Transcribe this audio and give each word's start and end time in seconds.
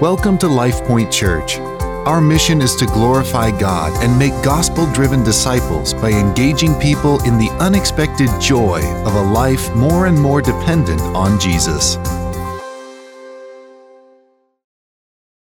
Welcome 0.00 0.38
to 0.38 0.46
LifePoint 0.46 1.12
Church. 1.12 1.58
Our 1.58 2.20
mission 2.20 2.62
is 2.62 2.74
to 2.76 2.86
glorify 2.86 3.56
God 3.56 3.92
and 4.02 4.18
make 4.18 4.32
gospel 4.42 4.90
driven 4.92 5.22
disciples 5.22 5.92
by 5.92 6.10
engaging 6.10 6.74
people 6.80 7.22
in 7.24 7.36
the 7.38 7.50
unexpected 7.60 8.30
joy 8.40 8.80
of 9.04 9.14
a 9.14 9.22
life 9.22 9.72
more 9.76 10.06
and 10.06 10.18
more 10.18 10.40
dependent 10.40 11.00
on 11.00 11.38
Jesus. 11.38 11.98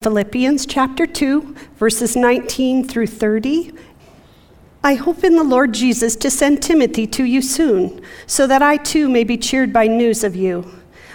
Philippians 0.01 0.65
chapter 0.65 1.05
2, 1.05 1.55
verses 1.75 2.15
19 2.15 2.87
through 2.87 3.07
30. 3.07 3.71
I 4.83 4.95
hope 4.95 5.23
in 5.23 5.35
the 5.35 5.43
Lord 5.43 5.73
Jesus 5.73 6.15
to 6.17 6.31
send 6.31 6.63
Timothy 6.63 7.05
to 7.07 7.23
you 7.23 7.41
soon, 7.41 8.01
so 8.25 8.47
that 8.47 8.63
I 8.63 8.77
too 8.77 9.09
may 9.09 9.23
be 9.23 9.37
cheered 9.37 9.71
by 9.71 9.87
news 9.87 10.23
of 10.23 10.35
you. 10.35 10.69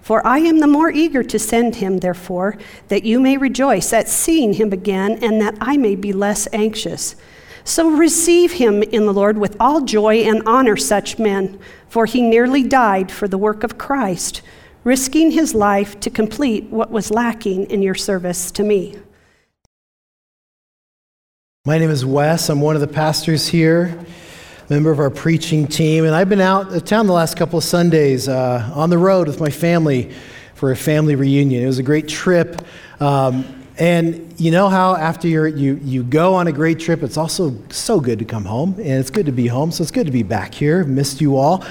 For 0.00 0.26
I 0.26 0.38
am 0.38 0.60
the 0.60 0.66
more 0.66 0.90
eager 0.90 1.22
to 1.22 1.38
send 1.38 1.76
him, 1.76 1.98
therefore, 1.98 2.56
that 2.88 3.04
you 3.04 3.20
may 3.20 3.36
rejoice 3.36 3.92
at 3.92 4.08
seeing 4.08 4.54
him 4.54 4.72
again, 4.72 5.18
and 5.22 5.40
that 5.40 5.56
I 5.60 5.76
may 5.76 5.96
be 5.96 6.12
less 6.12 6.48
anxious. 6.52 7.16
So 7.64 7.90
receive 7.90 8.52
him 8.52 8.82
in 8.82 9.04
the 9.04 9.12
Lord 9.12 9.36
with 9.36 9.56
all 9.60 9.82
joy 9.82 10.20
and 10.22 10.42
honor 10.46 10.76
such 10.76 11.18
men, 11.18 11.58
for 11.88 12.06
he 12.06 12.22
nearly 12.22 12.62
died 12.62 13.12
for 13.12 13.28
the 13.28 13.36
work 13.36 13.62
of 13.62 13.76
Christ, 13.76 14.40
risking 14.84 15.32
his 15.32 15.54
life 15.54 16.00
to 16.00 16.10
complete 16.10 16.64
what 16.70 16.90
was 16.90 17.10
lacking 17.10 17.66
in 17.66 17.82
your 17.82 17.94
service 17.94 18.50
to 18.52 18.62
me. 18.62 18.98
My 21.66 21.76
name 21.76 21.90
is 21.90 22.06
Wes. 22.06 22.48
I'm 22.48 22.62
one 22.62 22.76
of 22.76 22.80
the 22.80 22.88
pastors 22.88 23.48
here 23.48 23.98
member 24.68 24.90
of 24.90 24.98
our 24.98 25.10
preaching 25.10 25.66
team. 25.66 26.04
And 26.04 26.14
I've 26.14 26.28
been 26.28 26.40
out 26.40 26.72
of 26.74 26.84
town 26.84 27.06
the 27.06 27.12
last 27.12 27.36
couple 27.36 27.58
of 27.58 27.64
Sundays 27.64 28.28
uh, 28.28 28.70
on 28.74 28.90
the 28.90 28.98
road 28.98 29.26
with 29.26 29.40
my 29.40 29.50
family 29.50 30.12
for 30.54 30.72
a 30.72 30.76
family 30.76 31.14
reunion. 31.14 31.62
It 31.62 31.66
was 31.66 31.78
a 31.78 31.82
great 31.82 32.06
trip. 32.06 32.60
Um, 33.00 33.54
and 33.78 34.38
you 34.40 34.50
know 34.50 34.68
how 34.68 34.96
after 34.96 35.28
you 35.28 35.44
you, 35.46 35.80
you 35.84 36.02
go 36.02 36.34
on 36.34 36.48
a 36.48 36.52
great 36.52 36.80
trip, 36.80 37.02
it's 37.04 37.16
also 37.16 37.56
so 37.70 38.00
good 38.00 38.18
to 38.18 38.24
come 38.24 38.44
home, 38.44 38.74
and 38.74 38.88
it's 38.88 39.10
good 39.10 39.26
to 39.26 39.32
be 39.32 39.46
home. 39.46 39.70
So 39.70 39.82
it's 39.82 39.92
good 39.92 40.06
to 40.06 40.12
be 40.12 40.24
back 40.24 40.52
here. 40.52 40.82
Missed 40.84 41.20
you 41.20 41.36
all. 41.36 41.64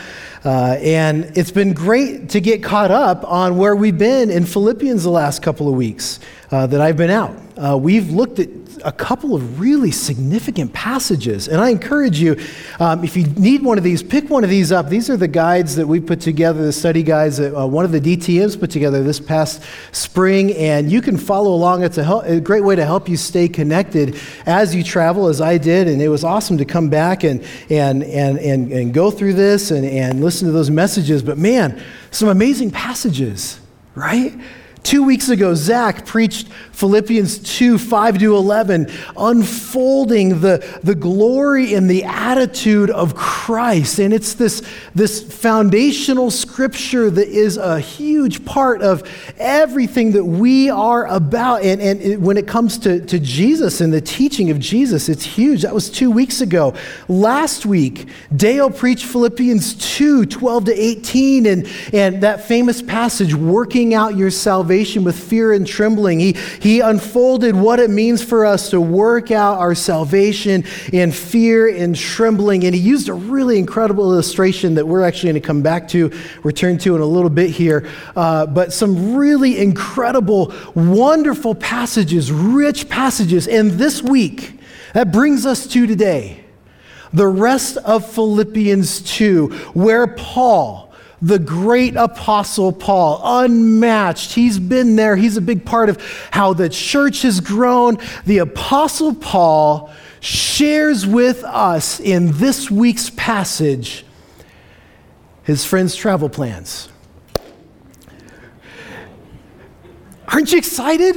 Uh, 0.46 0.78
and 0.82 1.38
it's 1.38 1.52
been 1.52 1.74
great 1.74 2.30
to 2.30 2.40
get 2.40 2.64
caught 2.64 2.92
up 2.92 3.26
on 3.26 3.58
where 3.58 3.76
we've 3.76 3.98
been 3.98 4.32
in 4.32 4.46
Philippians 4.46 5.04
the 5.04 5.10
last 5.10 5.44
couple 5.44 5.68
of 5.68 5.76
weeks 5.76 6.22
uh, 6.52 6.66
that 6.68 6.80
I've 6.80 6.96
been 6.96 7.10
out. 7.10 7.36
Uh, 7.58 7.78
we've 7.78 8.10
looked 8.10 8.40
at 8.40 8.48
a 8.84 8.92
couple 8.92 9.36
of 9.36 9.60
really 9.60 9.92
significant 9.92 10.74
passages. 10.74 11.48
And 11.48 11.62
I 11.62 11.70
encourage 11.70 12.20
you, 12.20 12.38
um, 12.80 13.04
if 13.04 13.16
you 13.16 13.26
need 13.28 13.64
one 13.64 13.78
of 13.78 13.84
these, 13.84 14.04
pick 14.04 14.30
one 14.30 14.44
of 14.44 14.50
these 14.50 14.72
up. 14.72 14.90
These 14.90 15.10
are 15.10 15.18
the 15.18 15.28
guides 15.28 15.76
that 15.76 15.88
we 15.88 16.00
put 16.00 16.22
together, 16.22 16.64
the 16.64 16.74
study 16.74 17.04
guides 17.04 17.38
that 17.38 17.58
uh, 17.58 17.66
one 17.66 17.86
of 17.86 17.92
the 17.92 18.00
DTMs 18.02 18.60
put 18.60 18.72
together 18.72 19.04
this 19.04 19.20
past 19.20 19.62
spring. 19.92 20.54
And 20.56 20.92
you 20.92 21.02
can 21.02 21.18
follow 21.18 21.54
along. 21.54 21.84
It's 21.84 21.98
a, 21.98 22.04
help, 22.04 22.26
a, 22.26 22.40
great 22.40 22.64
way 22.64 22.76
to 22.76 22.86
help 22.86 23.10
you 23.10 23.18
stay 23.18 23.48
connected 23.48 24.20
as 24.46 24.74
you 24.74 24.84
travel, 24.84 25.28
as 25.28 25.42
I 25.42 25.58
did. 25.58 25.88
And 25.88 26.02
it 26.02 26.10
was 26.10 26.24
awesome 26.24 26.58
to 26.58 26.66
come 26.66 26.90
back 26.90 27.24
and, 27.24 27.44
and, 27.70 28.04
and, 28.04 28.40
and, 28.40 28.72
and 28.72 28.94
go 28.94 29.12
through 29.12 29.34
this 29.34 29.72
and, 29.72 29.86
and 29.86 30.22
listen 30.22 30.48
to 30.48 30.52
those 30.52 30.70
messages. 30.70 31.24
But 31.24 31.38
man, 31.38 31.82
some 32.12 32.30
amazing 32.30 32.72
passages, 32.72 33.60
right? 33.96 34.34
Two 34.88 35.04
weeks 35.04 35.28
ago, 35.28 35.54
Zach 35.54 36.06
preached 36.06 36.48
Philippians 36.48 37.40
2 37.40 37.78
5 37.78 38.20
to 38.20 38.38
11, 38.38 38.90
unfolding 39.18 40.40
the, 40.40 40.80
the 40.82 40.96
glory 40.96 41.74
and 41.74 41.90
the 41.90 42.06
attitude 42.06 42.90
of 42.90 43.14
Christ. 43.14 44.00
And 44.00 44.14
it's 44.14 44.36
this, 44.36 44.66
this 44.96 45.22
foundational 45.22 46.32
scripture 46.32 47.10
that 47.10 47.28
is 47.28 47.58
a 47.58 47.82
huge 47.82 48.46
part 48.46 48.82
of 48.82 49.04
everything 49.38 50.14
that 50.14 50.24
we 50.24 50.70
are 50.70 51.06
about. 51.08 51.64
And, 51.64 51.82
and 51.82 52.02
it, 52.02 52.22
when 52.22 52.38
it 52.38 52.48
comes 52.48 52.78
to, 52.78 53.06
to 53.08 53.20
Jesus 53.20 53.82
and 53.82 53.92
the 53.92 54.00
teaching 54.00 54.52
of 54.52 54.60
Jesus, 54.60 55.10
it's 55.10 55.26
huge. 55.26 55.64
That 55.64 55.74
was 55.74 55.90
two 55.90 56.12
weeks 56.12 56.40
ago. 56.40 56.74
Last 57.10 57.66
week, 57.66 58.08
Dale 58.34 58.70
preached 58.70 59.04
Philippians 59.04 59.98
2 59.98 60.28
12 60.28 60.66
to 60.66 60.82
18, 60.82 61.46
and, 61.46 61.68
and 61.92 62.24
that 62.24 62.48
famous 62.48 62.82
passage, 62.82 63.34
working 63.36 63.94
out 63.94 64.16
your 64.16 64.32
salvation 64.32 64.77
salvation 64.78 65.04
with 65.04 65.18
fear 65.18 65.54
and 65.54 65.66
trembling. 65.66 66.20
He, 66.20 66.34
he 66.62 66.82
unfolded 66.82 67.56
what 67.56 67.80
it 67.80 67.90
means 67.90 68.24
for 68.24 68.46
us 68.46 68.70
to 68.70 68.80
work 68.80 69.32
out 69.32 69.58
our 69.58 69.74
salvation 69.74 70.66
in 70.94 71.12
fear 71.12 71.68
and 71.68 71.96
trembling. 71.96 72.64
And 72.64 72.76
he 72.76 72.82
used 72.82 73.10
a 73.10 73.14
really 73.16 73.58
incredible 73.58 74.14
illustration 74.14 74.76
that 74.76 74.88
we're 74.88 75.02
actually 75.02 75.32
going 75.32 75.42
to 75.42 75.48
come 75.48 75.64
back 75.64 75.88
to, 75.90 76.12
return 76.44 76.78
to 76.80 76.96
in 76.96 77.02
a 77.02 77.06
little 77.08 77.32
bit 77.32 77.50
here. 77.50 77.90
Uh, 78.16 78.46
but 78.46 78.72
some 78.72 79.16
really 79.16 79.58
incredible, 79.58 80.54
wonderful 80.76 81.56
passages, 81.56 82.32
rich 82.32 82.88
passages. 82.88 83.48
And 83.48 83.72
this 83.72 84.04
week, 84.04 84.60
that 84.94 85.12
brings 85.12 85.48
us 85.48 85.66
to 85.70 85.88
today 85.88 86.44
the 87.14 87.28
rest 87.28 87.78
of 87.78 88.08
Philippians 88.12 89.02
2, 89.02 89.48
where 89.74 90.06
Paul, 90.06 90.87
the 91.22 91.40
great 91.40 91.96
apostle 91.96 92.72
Paul, 92.72 93.22
unmatched. 93.24 94.34
He's 94.34 94.60
been 94.60 94.96
there. 94.96 95.16
He's 95.16 95.38
a 95.38 95.42
big 95.42 95.66
part 95.66 95.90
of 95.90 96.02
how 96.32 96.54
the 96.54 96.70
church 96.70 97.24
has 97.24 97.40
grown. 97.40 97.98
The 98.26 98.40
apostle 98.40 99.16
Paul 99.16 99.92
shares 100.20 101.06
with 101.06 101.44
us 101.44 102.00
in 102.00 102.32
this 102.34 102.70
week's 102.70 103.10
passage 103.12 104.06
his 105.44 105.64
friend's 105.64 105.96
travel 105.96 106.28
plans. 106.28 106.90
Aren't 110.28 110.52
you 110.52 110.58
excited? 110.58 111.16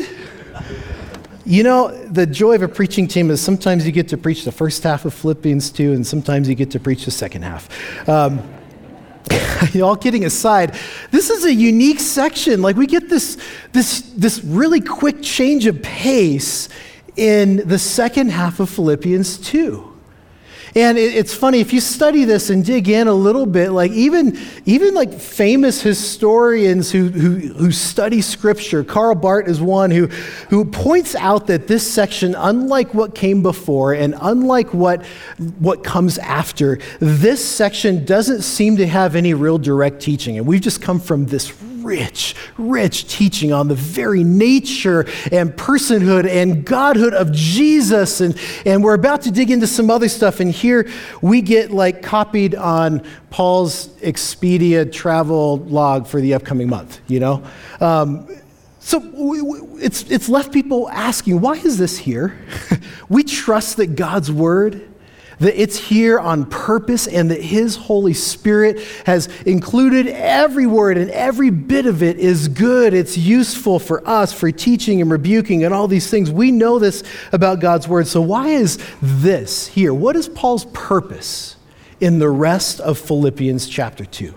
You 1.44 1.64
know, 1.64 1.88
the 2.06 2.26
joy 2.26 2.54
of 2.54 2.62
a 2.62 2.68
preaching 2.68 3.08
team 3.08 3.28
is 3.30 3.40
sometimes 3.40 3.84
you 3.84 3.90
get 3.90 4.06
to 4.08 4.16
preach 4.16 4.44
the 4.44 4.52
first 4.52 4.84
half 4.84 5.04
of 5.04 5.12
Philippians 5.14 5.70
2, 5.72 5.94
and 5.94 6.06
sometimes 6.06 6.48
you 6.48 6.54
get 6.54 6.70
to 6.70 6.78
preach 6.78 7.06
the 7.06 7.10
second 7.10 7.42
half. 7.42 8.08
Um, 8.08 8.40
all 9.82 9.96
kidding 9.96 10.24
aside, 10.24 10.76
this 11.10 11.30
is 11.30 11.44
a 11.44 11.52
unique 11.52 12.00
section. 12.00 12.62
Like 12.62 12.76
we 12.76 12.86
get 12.86 13.08
this, 13.08 13.38
this, 13.72 14.02
this 14.16 14.42
really 14.44 14.80
quick 14.80 15.22
change 15.22 15.66
of 15.66 15.82
pace 15.82 16.68
in 17.16 17.56
the 17.68 17.78
second 17.78 18.30
half 18.30 18.60
of 18.60 18.70
Philippians 18.70 19.38
2. 19.38 19.89
And 20.74 20.98
it, 20.98 21.14
it's 21.14 21.34
funny 21.34 21.60
if 21.60 21.72
you 21.72 21.80
study 21.80 22.24
this 22.24 22.50
and 22.50 22.64
dig 22.64 22.88
in 22.88 23.08
a 23.08 23.14
little 23.14 23.46
bit, 23.46 23.70
like 23.70 23.90
even 23.92 24.38
even 24.66 24.94
like 24.94 25.12
famous 25.12 25.82
historians 25.82 26.90
who 26.90 27.08
who, 27.08 27.38
who 27.54 27.72
study 27.72 28.20
scripture, 28.20 28.84
Karl 28.84 29.14
Barth 29.14 29.48
is 29.48 29.60
one 29.60 29.90
who 29.90 30.06
who 30.48 30.64
points 30.64 31.14
out 31.14 31.46
that 31.48 31.66
this 31.66 31.90
section, 31.90 32.34
unlike 32.34 32.94
what 32.94 33.14
came 33.14 33.42
before 33.42 33.92
and 33.94 34.14
unlike 34.20 34.72
what 34.72 35.04
what 35.58 35.82
comes 35.82 36.18
after, 36.18 36.78
this 37.00 37.44
section 37.44 38.04
doesn't 38.04 38.42
seem 38.42 38.76
to 38.76 38.86
have 38.86 39.16
any 39.16 39.34
real 39.34 39.58
direct 39.58 40.00
teaching. 40.00 40.38
And 40.38 40.46
we've 40.46 40.60
just 40.60 40.80
come 40.80 41.00
from 41.00 41.26
this 41.26 41.52
rich, 41.82 42.34
rich 42.58 43.08
teaching 43.08 43.52
on 43.52 43.68
the 43.68 43.74
very 43.74 44.24
nature 44.24 45.06
and 45.32 45.52
personhood 45.52 46.28
and 46.28 46.64
godhood 46.64 47.14
of 47.14 47.32
Jesus. 47.32 48.20
And, 48.20 48.38
and 48.64 48.82
we're 48.82 48.94
about 48.94 49.22
to 49.22 49.30
dig 49.30 49.50
into 49.50 49.66
some 49.66 49.90
other 49.90 50.08
stuff. 50.08 50.40
And 50.40 50.50
here 50.50 50.88
we 51.22 51.42
get 51.42 51.70
like 51.70 52.02
copied 52.02 52.54
on 52.54 53.06
Paul's 53.30 53.88
Expedia 53.98 54.90
travel 54.90 55.58
log 55.58 56.06
for 56.06 56.20
the 56.20 56.34
upcoming 56.34 56.68
month, 56.68 57.00
you 57.06 57.20
know? 57.20 57.44
Um, 57.80 58.28
so 58.80 59.02
it's, 59.78 60.10
it's 60.10 60.28
left 60.28 60.52
people 60.52 60.88
asking, 60.90 61.40
why 61.40 61.52
is 61.52 61.78
this 61.78 61.98
here? 61.98 62.38
we 63.08 63.22
trust 63.22 63.76
that 63.76 63.94
God's 63.94 64.32
word 64.32 64.89
that 65.40 65.60
it's 65.60 65.76
here 65.78 66.18
on 66.18 66.44
purpose 66.46 67.06
and 67.06 67.30
that 67.30 67.42
His 67.42 67.76
Holy 67.76 68.14
Spirit 68.14 68.80
has 69.04 69.26
included 69.42 70.06
every 70.06 70.66
word 70.66 70.96
and 70.96 71.10
every 71.10 71.50
bit 71.50 71.86
of 71.86 72.02
it 72.02 72.18
is 72.18 72.48
good. 72.48 72.94
It's 72.94 73.18
useful 73.18 73.78
for 73.78 74.06
us 74.08 74.32
for 74.32 74.52
teaching 74.52 75.00
and 75.00 75.10
rebuking 75.10 75.64
and 75.64 75.74
all 75.74 75.88
these 75.88 76.08
things. 76.08 76.30
We 76.30 76.52
know 76.52 76.78
this 76.78 77.02
about 77.32 77.60
God's 77.60 77.88
Word. 77.88 78.06
So, 78.06 78.20
why 78.20 78.48
is 78.48 78.78
this 79.02 79.66
here? 79.66 79.92
What 79.92 80.14
is 80.14 80.28
Paul's 80.28 80.66
purpose 80.66 81.56
in 82.00 82.18
the 82.18 82.30
rest 82.30 82.80
of 82.80 82.98
Philippians 82.98 83.66
chapter 83.68 84.04
2? 84.04 84.34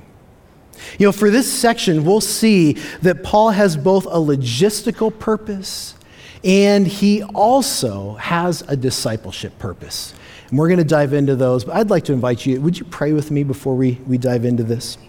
You 1.00 1.08
know, 1.08 1.12
for 1.12 1.30
this 1.30 1.52
section, 1.52 2.04
we'll 2.04 2.22
see 2.22 2.74
that 3.02 3.24
Paul 3.24 3.52
has 3.52 3.78
both 3.78 4.06
a 4.06 4.18
logistical 4.18 5.18
purpose 5.18 5.96
and 6.44 6.86
he 6.86 7.24
also 7.24 8.16
has 8.16 8.64
a 8.68 8.76
discipleship 8.76 9.58
purpose. 9.60 10.14
And 10.54 10.60
we're 10.60 10.68
going 10.68 10.78
to 10.78 10.84
dive 10.84 11.14
into 11.14 11.36
those, 11.36 11.64
but 11.64 11.76
I'd 11.76 11.90
like 11.90 12.04
to 12.04 12.14
invite 12.14 12.46
you, 12.46 12.62
would 12.62 12.78
you 12.78 12.86
pray 12.86 13.12
with 13.12 13.32
me 13.32 13.44
before 13.44 13.76
we, 13.76 13.94
we 14.06 14.20
dive 14.20 14.46
into 14.46 14.62
this? 14.62 15.00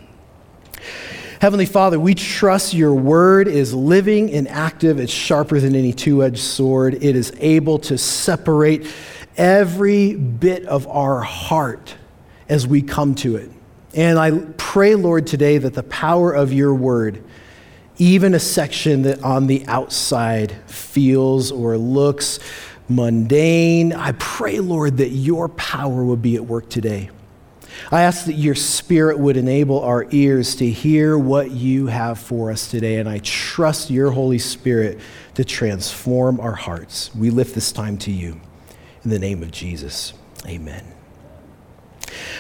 Heavenly 1.39 1.67
Father, 1.67 2.01
we 2.01 2.15
trust 2.15 2.73
your 2.73 2.95
word 2.95 3.47
is 3.47 3.75
living 3.75 4.33
and 4.33 4.49
active. 4.49 4.99
It's 4.99 5.13
sharper 5.13 5.61
than 5.61 5.75
any 5.75 5.93
two 5.93 6.25
edged 6.25 6.39
sword. 6.39 6.95
It 6.95 7.15
is 7.15 7.31
able 7.41 7.79
to 7.81 7.99
separate 7.99 8.87
every 9.37 10.15
bit 10.15 10.65
of 10.65 10.89
our 10.89 11.21
heart 11.21 11.95
as 12.49 12.67
we 12.67 12.81
come 12.81 13.15
to 13.17 13.37
it. 13.37 13.51
And 13.93 14.19
I 14.19 14.31
pray, 14.57 14.95
Lord, 14.95 15.27
today 15.27 15.59
that 15.59 15.75
the 15.75 15.83
power 15.83 16.33
of 16.33 16.55
your 16.55 16.75
word, 16.75 17.23
even 17.99 18.33
a 18.33 18.41
section 18.41 19.03
that 19.03 19.23
on 19.23 19.47
the 19.47 19.67
outside 19.67 20.53
feels 20.71 21.53
or 21.53 21.77
looks 21.77 22.41
mundane, 22.89 23.93
I 23.93 24.13
pray, 24.13 24.61
Lord, 24.61 24.99
that 24.99 25.11
your 25.11 25.49
power 25.49 26.05
would 26.05 26.23
be 26.23 26.37
at 26.37 26.45
work 26.45 26.69
today. 26.69 27.11
I 27.91 28.03
ask 28.03 28.27
that 28.27 28.35
your 28.35 28.55
spirit 28.55 29.19
would 29.19 29.37
enable 29.37 29.81
our 29.81 30.07
ears 30.11 30.55
to 30.57 30.71
hear 30.71 31.19
what 31.19 31.51
you 31.51 31.87
have 31.87 32.19
for 32.19 32.51
us 32.51 32.71
today, 32.71 32.97
and 32.97 33.09
I 33.09 33.19
trust 33.19 33.91
your 33.91 34.11
Holy 34.11 34.39
Spirit 34.39 35.01
to 35.35 35.45
transform 35.45 36.41
our 36.41 36.55
hearts. 36.55 37.15
We 37.15 37.31
lift 37.31 37.55
this 37.55 37.73
time 37.73 37.99
to 37.99 38.13
you. 38.13 38.41
In 39.03 39.11
the 39.11 39.19
name 39.19 39.43
of 39.43 39.51
Jesus, 39.51 40.15
amen. 40.47 40.85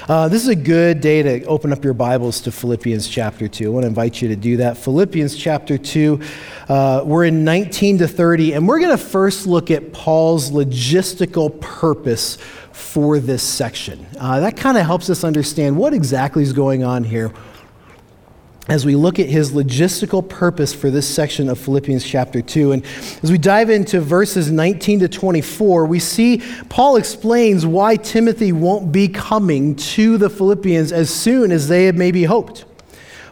Uh, 0.08 0.28
this 0.28 0.42
is 0.42 0.48
a 0.48 0.56
good 0.56 1.00
day 1.00 1.22
to 1.22 1.44
open 1.44 1.72
up 1.72 1.82
your 1.82 1.94
Bibles 1.94 2.40
to 2.42 2.52
Philippians 2.52 3.08
chapter 3.08 3.48
2. 3.48 3.66
I 3.66 3.68
want 3.68 3.84
to 3.84 3.88
invite 3.88 4.20
you 4.20 4.28
to 4.28 4.36
do 4.36 4.58
that. 4.58 4.76
Philippians 4.76 5.36
chapter 5.36 5.78
2, 5.78 6.20
uh, 6.68 7.02
we're 7.04 7.24
in 7.24 7.44
19 7.44 7.98
to 7.98 8.08
30, 8.08 8.52
and 8.54 8.68
we're 8.68 8.80
going 8.80 8.96
to 8.96 9.02
first 9.02 9.46
look 9.46 9.70
at 9.70 9.92
Paul's 9.92 10.50
logistical 10.50 11.60
purpose 11.60 12.36
for 12.72 13.18
this 13.18 13.42
section. 13.42 14.06
Uh, 14.18 14.40
that 14.40 14.56
kind 14.56 14.76
of 14.76 14.84
helps 14.84 15.08
us 15.08 15.24
understand 15.24 15.76
what 15.76 15.94
exactly 15.94 16.42
is 16.42 16.52
going 16.52 16.84
on 16.84 17.04
here 17.04 17.32
as 18.68 18.86
we 18.86 18.94
look 18.96 19.18
at 19.18 19.28
his 19.28 19.52
logistical 19.52 20.26
purpose 20.26 20.72
for 20.72 20.90
this 20.90 21.06
section 21.06 21.48
of 21.50 21.58
Philippians 21.58 22.04
chapter 22.04 22.40
2. 22.40 22.72
And 22.72 22.84
as 23.22 23.30
we 23.30 23.36
dive 23.36 23.68
into 23.68 24.00
verses 24.00 24.50
19 24.50 25.00
to 25.00 25.08
24, 25.08 25.84
we 25.84 25.98
see 25.98 26.42
Paul 26.70 26.96
explains 26.96 27.66
why 27.66 27.96
Timothy 27.96 28.52
won't 28.52 28.90
be 28.90 29.08
coming 29.08 29.76
to 29.76 30.16
the 30.16 30.30
Philippians 30.30 30.92
as 30.92 31.10
soon 31.10 31.52
as 31.52 31.68
they 31.68 31.84
had 31.84 31.96
maybe 31.96 32.24
hoped. 32.24 32.64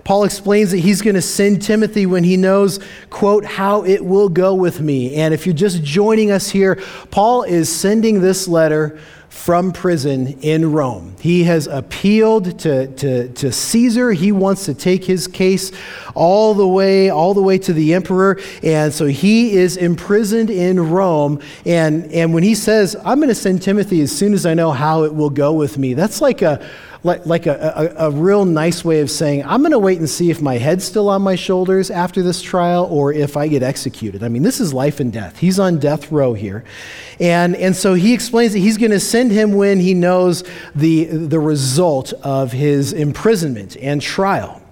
Paul 0.05 0.25
explains 0.25 0.73
that 0.73 0.79
he's 0.79 1.01
going 1.01 1.15
to 1.15 1.23
send 1.23 1.63
Timothy 1.63 2.07
when 2.07 2.25
he 2.25 2.37
knows, 2.37 2.81
quote, 3.09 3.45
how 3.45 3.85
it 3.85 4.05
will 4.05 4.29
go 4.29 4.53
with 4.55 4.81
me. 4.81 5.15
And 5.15 5.33
if 5.33 5.47
you're 5.47 5.55
just 5.55 5.83
joining 5.85 6.31
us 6.31 6.51
here, 6.51 6.83
Paul 7.11 7.45
is 7.45 7.75
sending 7.75 8.21
this 8.21 8.49
letter 8.49 8.99
from 9.33 9.73
prison 9.73 10.39
in 10.43 10.71
Rome. 10.71 11.17
He 11.19 11.43
has 11.45 11.67
appealed 11.67 12.61
to, 12.61 12.87
to, 12.87 13.29
to 13.29 13.51
Caesar. 13.51 14.13
He 14.13 14.31
wants 14.31 14.67
to 14.67 14.75
take 14.75 15.05
his 15.05 15.27
case 15.27 15.73
all 16.15 16.55
the 16.55 16.69
way, 16.69 17.11
all 17.11 17.35
the 17.35 17.43
way 17.43 17.59
to 17.59 17.73
the 17.73 17.95
emperor. 17.95 18.39
And 18.63 18.93
so 18.93 19.07
he 19.07 19.57
is 19.57 19.77
imprisoned 19.77 20.49
in 20.49 20.91
Rome. 20.91 21.41
And, 21.67 22.13
and 22.13 22.33
when 22.33 22.45
he 22.45 22.55
says, 22.55 22.95
I'm 23.05 23.19
going 23.19 23.31
to 23.31 23.35
send 23.35 23.63
Timothy 23.63 24.01
as 24.03 24.17
soon 24.17 24.33
as 24.33 24.47
I 24.47 24.55
know 24.55 24.71
how 24.71 25.03
it 25.05 25.13
will 25.13 25.31
go 25.31 25.55
with 25.55 25.77
me, 25.77 25.95
that's 25.95 26.21
like 26.21 26.43
a 26.43 26.65
like, 27.05 27.27
like 27.27 27.47
a, 27.47 27.95
a, 27.97 28.09
a 28.09 28.11
real 28.11 28.45
nice 28.45 28.85
way 28.85 29.01
of 29.01 29.11
saying, 29.11 29.45
I'm 29.45 29.61
going 29.61 29.73
to 29.73 29.79
wait 29.79 29.99
and 29.99 30.09
see 30.09 30.31
if 30.31 30.41
my 30.41 30.59
head's 30.59 30.85
still 30.85 31.09
on 31.09 31.23
my 31.23 31.35
shoulders 31.35 31.91
after 31.91 32.23
this 32.23 32.41
trial 32.41 32.87
or 32.91 33.13
if 33.13 33.37
I 33.37 33.49
get 33.49 33.63
executed. 33.63 34.23
I 34.23 34.29
mean, 34.29 34.43
this 34.43 34.61
is 34.61 34.73
life 34.73 35.01
and 35.01 35.13
death. 35.13 35.39
He's 35.39 35.59
on 35.59 35.79
death 35.79 36.13
row 36.13 36.35
here. 36.35 36.65
And, 37.19 37.57
and 37.57 37.75
so 37.75 37.95
he 37.95 38.15
explains 38.15 38.53
that 38.53 38.61
he's 38.61 38.79
going 38.79 38.93
to 38.93 39.01
send 39.01 39.33
him 39.33 39.53
when 39.53 39.81
he 39.81 39.95
knows 39.95 40.45
the, 40.75 41.07
the 41.07 41.41
result 41.41 42.13
of 42.23 42.53
his 42.53 42.93
imprisonment 42.93 43.77
and 43.79 44.01
trial. 44.01 44.63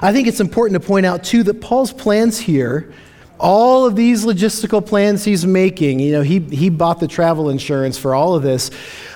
I 0.00 0.12
think 0.12 0.28
it's 0.28 0.40
important 0.40 0.80
to 0.80 0.86
point 0.86 1.04
out, 1.04 1.24
too, 1.24 1.42
that 1.42 1.60
Paul's 1.60 1.92
plans 1.92 2.38
here 2.38 2.92
all 3.38 3.84
of 3.86 3.96
these 3.96 4.24
logistical 4.24 4.84
plans 4.84 5.24
he's 5.24 5.44
making, 5.44 6.00
you 6.00 6.12
know, 6.12 6.22
he, 6.22 6.38
he 6.38 6.70
bought 6.70 7.00
the 7.00 7.08
travel 7.08 7.50
insurance 7.50 7.98
for 7.98 8.14
all 8.14 8.34
of 8.34 8.42
this. 8.42 8.70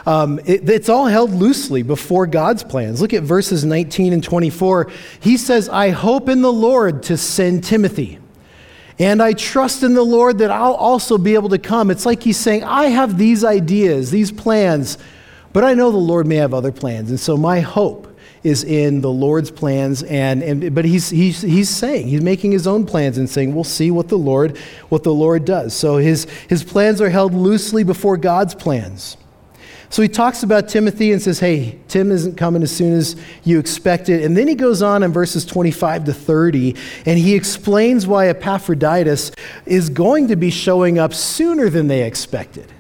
Um, 0.07 0.41
it, 0.45 0.69
it's 0.69 0.89
all 0.89 1.07
held 1.07 1.31
loosely 1.31 1.83
before 1.83 2.27
God's 2.27 2.65
plans. 2.65 3.01
Look 3.01 3.15
at 3.15 3.23
verses 3.23 3.65
19 3.65 4.13
and 4.13 4.23
24. 4.23 4.91
He 5.21 5.37
says, 5.37 5.69
I 5.69 5.91
hope 5.91 6.29
in 6.29 6.43
the 6.43 6.53
Lord 6.53 7.05
to 7.05 7.17
send 7.17 7.65
Timothy. 7.65 8.19
And 8.99 9.23
I 9.23 9.33
trust 9.33 9.85
in 9.85 9.95
the 9.95 10.03
Lord 10.03 10.39
that 10.39 10.51
I'll 10.51 10.75
also 10.75 11.19
be 11.19 11.35
able 11.35 11.51
to 11.51 11.59
come. 11.59 11.91
It's 11.91 12.05
like 12.05 12.23
he's 12.23 12.37
saying, 12.37 12.65
I 12.65 12.87
have 12.87 13.17
these 13.17 13.45
ideas, 13.45 14.11
these 14.11 14.33
plans, 14.33 14.99
but 15.53 15.63
I 15.63 15.75
know 15.75 15.93
the 15.93 15.99
Lord 15.99 16.27
may 16.27 16.37
have 16.37 16.53
other 16.53 16.73
plans. 16.73 17.11
And 17.11 17.21
so 17.21 17.37
my 17.37 17.61
hope 17.61 18.08
is 18.49 18.65
in 18.65 19.01
the 19.01 19.11
Lord's 19.11 19.51
plans, 19.51 20.03
and, 20.03 20.43
and 20.43 20.75
but 20.75 20.85
he's, 20.85 21.11
he's, 21.11 21.43
he's 21.43 21.69
saying, 21.69 22.09
he's 22.09 22.23
making 22.23 22.51
his 22.53 22.67
own 22.67 22.87
plans 22.87 23.19
and 23.19 23.29
saying, 23.29 23.55
we'll 23.55 23.63
see 23.63 23.91
what 23.91 24.09
the 24.09 24.19
Lord, 24.19 24.59
what 24.89 25.05
the 25.05 25.15
Lord 25.15 25.45
does. 25.45 25.75
So 25.75 25.99
his, 25.99 26.25
his 26.49 26.65
plans 26.65 27.01
are 27.01 27.11
held 27.11 27.35
loosely 27.35 27.85
before 27.85 28.17
God's 28.17 28.55
plans. 28.55 29.17
So 29.91 30.03
he 30.03 30.09
talks 30.09 30.43
about 30.43 30.69
Timothy 30.69 31.13
and 31.13 31.23
says, 31.23 31.41
Hey, 31.41 31.79
Tim 31.89 32.11
isn't 32.11 32.37
coming 32.37 32.63
as 32.63 32.75
soon 32.75 32.93
as 32.95 33.17
you 33.43 33.59
expected. 33.59 34.23
And 34.23 34.37
then 34.37 34.47
he 34.47 34.55
goes 34.55 34.83
on 34.83 35.03
in 35.03 35.13
verses 35.13 35.47
25 35.47 36.05
to 36.05 36.13
30, 36.13 36.77
and 37.07 37.19
he 37.19 37.35
explains 37.35 38.07
why 38.07 38.29
Epaphroditus 38.29 39.33
is 39.65 39.89
going 39.89 40.29
to 40.29 40.37
be 40.37 40.51
showing 40.51 40.99
up 40.99 41.15
sooner 41.15 41.71
than 41.71 41.89
they 41.89 42.03
expected. 42.03 42.71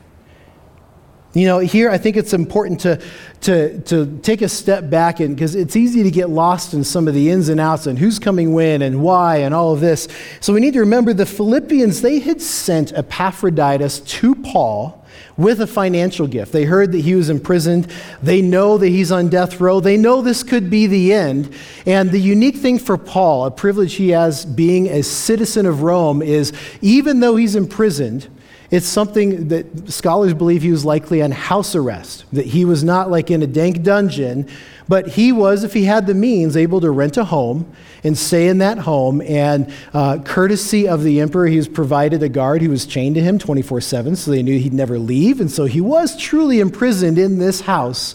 You 1.38 1.46
know, 1.46 1.60
here 1.60 1.88
I 1.88 1.98
think 1.98 2.16
it's 2.16 2.32
important 2.32 2.80
to, 2.80 3.00
to, 3.42 3.78
to 3.82 4.18
take 4.22 4.42
a 4.42 4.48
step 4.48 4.90
back 4.90 5.18
because 5.18 5.54
it's 5.54 5.76
easy 5.76 6.02
to 6.02 6.10
get 6.10 6.30
lost 6.30 6.74
in 6.74 6.82
some 6.82 7.06
of 7.06 7.14
the 7.14 7.30
ins 7.30 7.48
and 7.48 7.60
outs 7.60 7.86
and 7.86 7.96
who's 7.96 8.18
coming 8.18 8.54
when 8.54 8.82
and 8.82 9.00
why 9.04 9.36
and 9.36 9.54
all 9.54 9.72
of 9.72 9.78
this. 9.78 10.08
So 10.40 10.52
we 10.52 10.58
need 10.58 10.74
to 10.74 10.80
remember 10.80 11.12
the 11.12 11.26
Philippians, 11.26 12.02
they 12.02 12.18
had 12.18 12.42
sent 12.42 12.92
Epaphroditus 12.92 14.00
to 14.00 14.34
Paul 14.34 15.06
with 15.36 15.60
a 15.60 15.66
financial 15.68 16.26
gift. 16.26 16.50
They 16.50 16.64
heard 16.64 16.90
that 16.90 17.02
he 17.02 17.14
was 17.14 17.30
imprisoned. 17.30 17.86
They 18.20 18.42
know 18.42 18.76
that 18.76 18.88
he's 18.88 19.12
on 19.12 19.28
death 19.28 19.60
row. 19.60 19.78
They 19.78 19.96
know 19.96 20.20
this 20.20 20.42
could 20.42 20.68
be 20.68 20.88
the 20.88 21.12
end. 21.12 21.54
And 21.86 22.10
the 22.10 22.18
unique 22.18 22.56
thing 22.56 22.80
for 22.80 22.98
Paul, 22.98 23.46
a 23.46 23.52
privilege 23.52 23.94
he 23.94 24.08
has 24.08 24.44
being 24.44 24.88
a 24.88 25.04
citizen 25.04 25.66
of 25.66 25.82
Rome, 25.82 26.20
is 26.20 26.52
even 26.82 27.20
though 27.20 27.36
he's 27.36 27.54
imprisoned, 27.54 28.26
it's 28.70 28.86
something 28.86 29.48
that 29.48 29.90
scholars 29.90 30.34
believe 30.34 30.60
he 30.60 30.70
was 30.70 30.84
likely 30.84 31.22
on 31.22 31.30
house 31.30 31.74
arrest, 31.74 32.26
that 32.32 32.46
he 32.46 32.66
was 32.66 32.84
not 32.84 33.10
like 33.10 33.30
in 33.30 33.42
a 33.42 33.46
dank 33.46 33.82
dungeon, 33.82 34.46
but 34.88 35.08
he 35.08 35.32
was, 35.32 35.64
if 35.64 35.72
he 35.72 35.84
had 35.84 36.06
the 36.06 36.14
means, 36.14 36.56
able 36.56 36.80
to 36.82 36.90
rent 36.90 37.16
a 37.16 37.24
home 37.24 37.70
and 38.04 38.16
stay 38.16 38.48
in 38.48 38.58
that 38.58 38.78
home. 38.78 39.22
And 39.22 39.72
uh, 39.94 40.18
courtesy 40.18 40.86
of 40.86 41.02
the 41.02 41.20
emperor, 41.20 41.46
he 41.46 41.56
was 41.56 41.68
provided 41.68 42.22
a 42.22 42.28
guard 42.28 42.60
who 42.60 42.68
was 42.68 42.84
chained 42.84 43.14
to 43.14 43.22
him 43.22 43.38
24 43.38 43.80
7, 43.80 44.16
so 44.16 44.30
they 44.30 44.42
knew 44.42 44.58
he'd 44.58 44.74
never 44.74 44.98
leave. 44.98 45.40
And 45.40 45.50
so 45.50 45.64
he 45.64 45.80
was 45.80 46.16
truly 46.16 46.60
imprisoned 46.60 47.16
in 47.16 47.38
this 47.38 47.62
house 47.62 48.14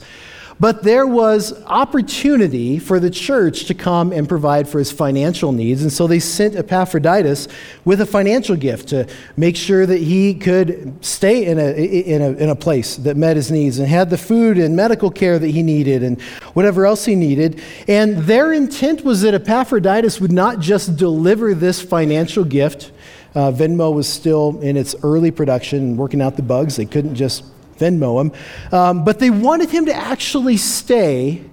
but 0.60 0.83
there 0.83 1.07
was 1.07 1.53
opportunity 1.65 2.79
for 2.79 3.00
the 3.00 3.10
church 3.10 3.65
to 3.65 3.74
come 3.74 4.12
and 4.12 4.29
provide 4.29 4.67
for 4.67 4.79
his 4.79 4.91
financial 4.91 5.51
needs. 5.51 5.81
And 5.81 5.91
so 5.91 6.07
they 6.07 6.19
sent 6.19 6.55
Epaphroditus 6.55 7.48
with 7.86 8.01
a 8.01 8.05
financial 8.05 8.55
gift 8.55 8.89
to 8.89 9.07
make 9.36 9.55
sure 9.55 9.86
that 9.86 10.00
he 10.00 10.33
could 10.33 10.93
stay 11.03 11.45
in 11.45 11.60
a, 11.60 11.72
in 11.72 12.22
a, 12.22 12.31
in 12.31 12.50
a 12.50 12.55
place 12.55 12.98
that 12.98 13.17
met 13.17 13.36
his 13.36 13.51
needs 13.51 13.79
and 13.79 13.88
had 13.88 14.10
the 14.10 14.17
food 14.17 14.57
and 14.57 14.75
medical 14.75 15.10
care 15.10 15.39
that 15.39 15.50
he 15.50 15.63
needed 15.63 16.03
and 16.03 16.22
whatever 16.53 16.86
else 16.86 17.05
he 17.05 17.15
needed. 17.15 17.62
And 17.88 18.17
their 18.19 18.53
intent 18.53 19.03
was 19.03 19.22
that 19.22 19.33
Epaphroditus 19.33 20.22
would 20.22 20.31
not 20.31 20.60
just 20.60 20.95
deliver 20.95 21.53
this 21.53 21.81
financial 21.81 22.43
gift. 22.43 22.91
Uh, 23.36 23.51
Venmo 23.51 23.93
was 23.93 24.07
still 24.07 24.60
in 24.62 24.77
its 24.77 24.95
early 25.03 25.31
production 25.31 25.98
working 25.98 26.22
out 26.22 26.36
the 26.36 26.43
bugs. 26.43 26.75
They 26.75 26.86
couldn't 26.86 27.15
just 27.15 27.43
Venmo 27.77 28.22
him. 28.22 28.32
Um, 28.72 29.03
but 29.03 29.20
they 29.20 29.30
wanted 29.30 29.70
him 29.70 29.86
to 29.86 29.94
actually 29.94 30.58
stay 30.58 31.44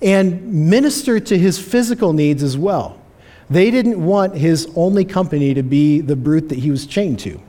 and 0.00 0.70
minister 0.70 1.18
to 1.18 1.38
his 1.38 1.58
physical 1.58 2.12
needs 2.12 2.42
as 2.42 2.56
well. 2.56 3.00
They 3.50 3.70
didn't 3.70 4.04
want 4.04 4.36
his 4.36 4.70
only 4.76 5.04
company 5.04 5.54
to 5.54 5.62
be 5.62 6.00
the 6.00 6.16
brute 6.16 6.50
that 6.50 6.58
he 6.58 6.70
was 6.70 6.86
chained 6.86 7.18
to. 7.20 7.40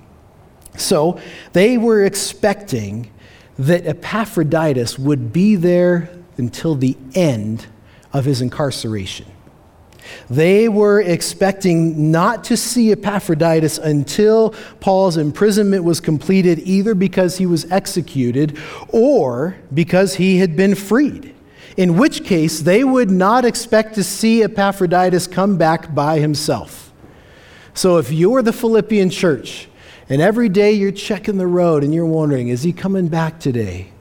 So 0.77 1.19
they 1.53 1.77
were 1.77 2.05
expecting 2.05 3.11
that 3.57 3.85
Epaphroditus 3.85 4.97
would 4.97 5.33
be 5.33 5.55
there 5.55 6.09
until 6.37 6.75
the 6.75 6.95
end 7.13 7.67
of 8.13 8.25
his 8.25 8.41
incarceration. 8.41 9.25
They 10.29 10.69
were 10.69 11.01
expecting 11.01 12.11
not 12.11 12.43
to 12.45 12.57
see 12.57 12.91
Epaphroditus 12.91 13.77
until 13.77 14.53
Paul's 14.79 15.17
imprisonment 15.17 15.83
was 15.83 15.99
completed, 15.99 16.59
either 16.59 16.95
because 16.95 17.37
he 17.37 17.45
was 17.45 17.69
executed 17.71 18.57
or 18.89 19.57
because 19.73 20.15
he 20.15 20.37
had 20.37 20.55
been 20.55 20.75
freed. 20.75 21.35
In 21.77 21.97
which 21.97 22.23
case, 22.23 22.59
they 22.59 22.83
would 22.83 23.09
not 23.09 23.45
expect 23.45 23.95
to 23.95 24.03
see 24.03 24.43
Epaphroditus 24.43 25.27
come 25.27 25.57
back 25.57 25.93
by 25.95 26.19
himself. 26.19 26.91
So, 27.73 27.97
if 27.97 28.11
you're 28.11 28.41
the 28.41 28.51
Philippian 28.51 29.09
church 29.09 29.69
and 30.09 30.21
every 30.21 30.49
day 30.49 30.73
you're 30.73 30.91
checking 30.91 31.37
the 31.37 31.47
road 31.47 31.83
and 31.83 31.93
you're 31.93 32.05
wondering, 32.05 32.49
is 32.49 32.63
he 32.63 32.73
coming 32.73 33.07
back 33.07 33.39
today? 33.39 33.91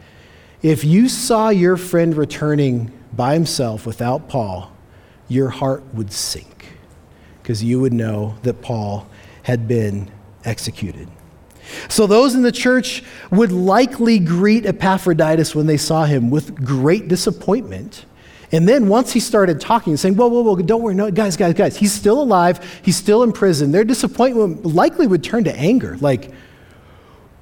If 0.62 0.84
you 0.84 1.08
saw 1.08 1.50
your 1.50 1.76
friend 1.76 2.16
returning 2.16 2.90
by 3.12 3.34
himself 3.34 3.86
without 3.86 4.28
Paul, 4.28 4.72
your 5.28 5.50
heart 5.50 5.82
would 5.94 6.12
sink 6.12 6.66
because 7.42 7.62
you 7.62 7.80
would 7.80 7.92
know 7.92 8.34
that 8.42 8.60
Paul 8.60 9.08
had 9.42 9.68
been 9.68 10.10
executed. 10.44 11.08
So, 11.88 12.06
those 12.06 12.34
in 12.34 12.42
the 12.42 12.52
church 12.52 13.02
would 13.30 13.52
likely 13.52 14.18
greet 14.18 14.64
Epaphroditus 14.64 15.54
when 15.54 15.66
they 15.66 15.76
saw 15.76 16.04
him 16.04 16.30
with 16.30 16.64
great 16.64 17.08
disappointment. 17.08 18.06
And 18.50 18.66
then 18.66 18.88
once 18.88 19.12
he 19.12 19.20
started 19.20 19.60
talking, 19.60 19.96
saying, 19.98 20.16
Whoa, 20.16 20.28
whoa, 20.28 20.40
whoa, 20.40 20.56
don't 20.56 20.82
worry, 20.82 20.94
no, 20.94 21.10
guys, 21.10 21.36
guys, 21.36 21.54
guys, 21.54 21.76
he's 21.76 21.92
still 21.92 22.22
alive, 22.22 22.80
he's 22.82 22.96
still 22.96 23.22
in 23.22 23.32
prison, 23.32 23.72
their 23.72 23.84
disappointment 23.84 24.64
likely 24.64 25.06
would 25.06 25.22
turn 25.22 25.44
to 25.44 25.54
anger. 25.54 25.98
Like, 26.00 26.32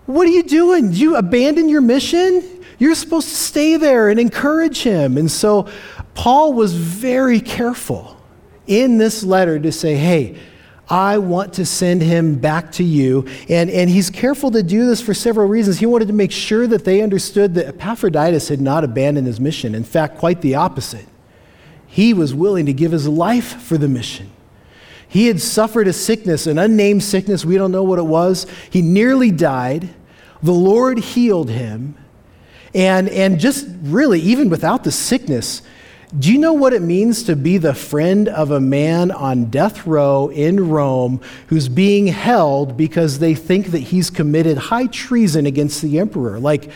what 0.07 0.27
are 0.27 0.31
you 0.31 0.43
doing? 0.43 0.93
You 0.93 1.17
abandon 1.17 1.69
your 1.69 1.81
mission? 1.81 2.65
You're 2.79 2.95
supposed 2.95 3.29
to 3.29 3.35
stay 3.35 3.77
there 3.77 4.09
and 4.09 4.21
encourage 4.21 4.83
him. 4.83 5.17
And 5.17 5.31
so 5.31 5.69
Paul 6.15 6.53
was 6.53 6.75
very 6.75 7.41
careful 7.41 8.17
in 8.67 8.99
this 8.99 9.23
letter 9.23 9.59
to 9.59 9.73
say, 9.73 9.95
hey, 9.95 10.39
I 10.89 11.19
want 11.19 11.55
to 11.55 11.67
send 11.67 12.03
him 12.03 12.37
back 12.37 12.71
to 12.73 12.85
you. 12.85 13.27
And, 13.49 13.71
and 13.71 13.91
he's 13.91 14.09
careful 14.09 14.53
to 14.53 14.63
do 14.63 14.87
this 14.87 15.01
for 15.01 15.15
several 15.15 15.49
reasons. 15.49 15.79
He 15.79 15.87
wanted 15.87 16.09
to 16.09 16.15
make 16.15 16.31
sure 16.31 16.67
that 16.69 16.85
they 16.85 17.03
understood 17.03 17.55
that 17.55 17.67
Epaphroditus 17.67 18.49
had 18.49 18.61
not 18.61 18.85
abandoned 18.85 19.27
his 19.27 19.41
mission. 19.41 19.75
In 19.75 19.85
fact, 19.85 20.19
quite 20.19 20.41
the 20.43 20.55
opposite. 20.55 21.07
He 21.87 22.15
was 22.15 22.35
willing 22.35 22.67
to 22.67 22.73
give 22.73 22.93
his 22.93 23.09
life 23.09 23.61
for 23.63 23.79
the 23.79 23.89
mission. 23.89 24.31
He 25.17 25.29
had 25.29 25.41
suffered 25.41 25.89
a 25.89 25.95
sickness, 25.95 26.47
an 26.47 26.59
unnamed 26.59 27.03
sickness. 27.03 27.43
We 27.43 27.57
don't 27.57 27.73
know 27.73 27.85
what 27.85 27.99
it 27.99 28.05
was. 28.05 28.47
He 28.69 28.83
nearly 28.83 29.31
died. 29.31 29.89
The 30.43 30.53
Lord 30.53 30.99
healed 30.99 31.49
him. 31.49 31.97
And, 32.75 33.09
and 33.09 33.41
just 33.41 33.67
really, 33.81 34.21
even 34.21 34.51
without 34.51 34.85
the 34.85 34.93
sickness, 34.93 35.63
do 36.19 36.31
you 36.31 36.37
know 36.37 36.53
what 36.53 36.75
it 36.75 36.83
means 36.83 37.23
to 37.23 37.35
be 37.35 37.57
the 37.57 37.73
friend 37.73 38.29
of 38.29 38.51
a 38.51 38.61
man 38.61 39.11
on 39.11 39.47
death 39.47 39.87
row 39.87 40.29
in 40.29 40.69
Rome 40.69 41.23
who's 41.47 41.71
being 41.71 42.09
held 42.09 42.77
because 42.77 43.19
they 43.19 43.35
think 43.35 43.69
that 43.69 43.79
he's 43.79 44.11
committed 44.11 44.59
high 44.59 44.87
treason 44.87 45.47
against 45.47 45.81
the 45.81 45.99
emperor? 45.99 46.39
Like, 46.39 46.71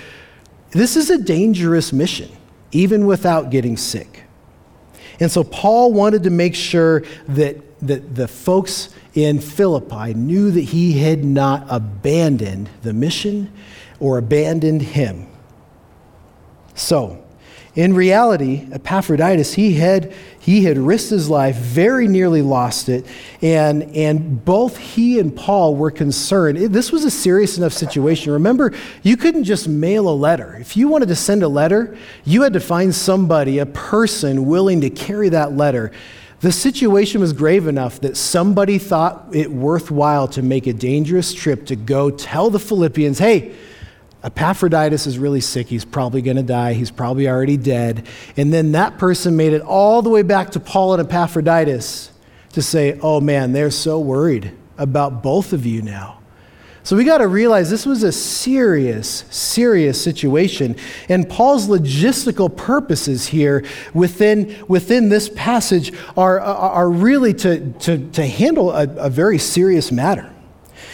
this 0.70 0.97
is 0.97 1.11
a 1.11 1.18
dangerous 1.18 1.92
mission, 1.92 2.30
even 2.73 3.04
without 3.04 3.50
getting 3.50 3.76
sick. 3.76 4.25
And 5.21 5.31
so 5.31 5.45
Paul 5.45 5.93
wanted 5.93 6.25
to 6.25 6.31
make 6.31 6.55
sure 6.55 7.03
that, 7.29 7.79
that 7.81 8.15
the 8.15 8.27
folks 8.27 8.89
in 9.15 9.39
Philippi 9.39 10.15
knew 10.15 10.50
that 10.50 10.61
he 10.61 10.99
had 10.99 11.25
not 11.25 11.67
abandoned 11.69 12.71
the 12.83 12.95
mission 12.95 13.53
or 13.99 14.17
abandoned 14.19 14.83
him. 14.83 15.27
So, 16.75 17.23
in 17.77 17.95
reality, 17.95 18.67
Epaphroditus, 18.73 19.55
he 19.55 19.75
had, 19.75 20.12
he 20.41 20.65
had 20.65 20.77
risked 20.77 21.11
his 21.11 21.31
life, 21.31 21.55
very 21.55 22.09
nearly 22.09 22.43
lost 22.43 22.89
it, 22.89 23.07
and, 23.41 23.85
and 23.95 24.45
both 24.45 24.77
he 24.77 25.21
and 25.21 25.35
Paul 25.35 25.77
were 25.77 25.93
concerned. 25.93 26.59
This 26.59 26.91
was 26.91 27.05
a 27.05 27.11
serious 27.11 27.59
enough 27.59 27.73
situation. 27.73 28.33
Remember, 28.33 28.73
you 29.05 29.17
couldn't 29.17 29.45
just 29.45 29.69
mail 29.69 30.09
a 30.09 30.11
letter. 30.11 30.57
If 30.61 30.77
you 30.77 30.89
wanted 30.89 31.09
to 31.09 31.17
send 31.17 31.45
a 31.45 31.49
letter, 31.49 31.97
you 32.25 32.43
had 32.43 32.55
to 32.55 32.61
find 32.61 32.93
somebody, 32.93 33.61
a 33.61 33.67
person, 33.67 34.47
willing 34.47 34.81
to 34.81 34.91
carry 34.91 35.29
that 35.29 35.57
letter. 35.57 35.93
The 36.41 36.50
situation 36.50 37.21
was 37.21 37.33
grave 37.33 37.69
enough 37.69 38.00
that 38.00 38.17
somebody 38.17 38.79
thought 38.79 39.29
it 39.33 39.53
worthwhile 39.53 40.27
to 40.29 40.43
make 40.43 40.67
a 40.67 40.73
dangerous 40.73 41.33
trip 41.33 41.67
to 41.67 41.77
go 41.77 42.11
tell 42.11 42.50
the 42.50 42.59
Philippians, 42.59 43.19
hey, 43.21 43.55
Epaphroditus 44.23 45.07
is 45.07 45.19
really 45.19 45.41
sick. 45.41 45.69
He's 45.69 45.85
probably 45.85 46.21
going 46.21 46.37
to 46.37 46.43
die. 46.43 46.75
He's 46.75 46.91
probably 46.91 47.29
already 47.29 47.57
dead. 47.57 48.07
And 48.37 48.53
then 48.53 48.73
that 48.73 48.99
person 48.99 49.37
made 49.37 49.53
it 49.53 49.62
all 49.62 50.03
the 50.03 50.11
way 50.11 50.23
back 50.23 50.50
to 50.50 50.61
Paul 50.61 50.95
and 50.95 51.09
Epaphroditus 51.09 52.12
to 52.53 52.62
say, 52.62 52.99
oh 53.03 53.21
man, 53.21 53.53
they're 53.53 53.71
so 53.71 53.99
worried 53.99 54.53
about 54.77 55.23
both 55.23 55.53
of 55.53 55.65
you 55.65 55.83
now. 55.83 56.19
So 56.83 56.97
we 56.97 57.05
got 57.05 57.19
to 57.19 57.29
realize 57.29 57.71
this 57.71 57.85
was 57.85 58.03
a 58.03 58.12
serious, 58.12 59.25
serious 59.31 60.03
situation. 60.03 60.77
And 61.09 61.29
Paul's 61.29 61.69
logistical 61.69 62.55
purposes 62.55 63.27
here 63.27 63.65
within, 63.93 64.65
within 64.67 65.11
this 65.11 65.29
passage 65.29 65.93
are, 66.17 66.41
are 66.41 66.91
really 66.91 67.35
to, 67.35 67.73
to, 67.81 68.11
to 68.12 68.27
handle 68.27 68.71
a, 68.71 68.85
a 68.97 69.11
very 69.11 69.39
serious 69.39 69.93
matter. 69.93 70.31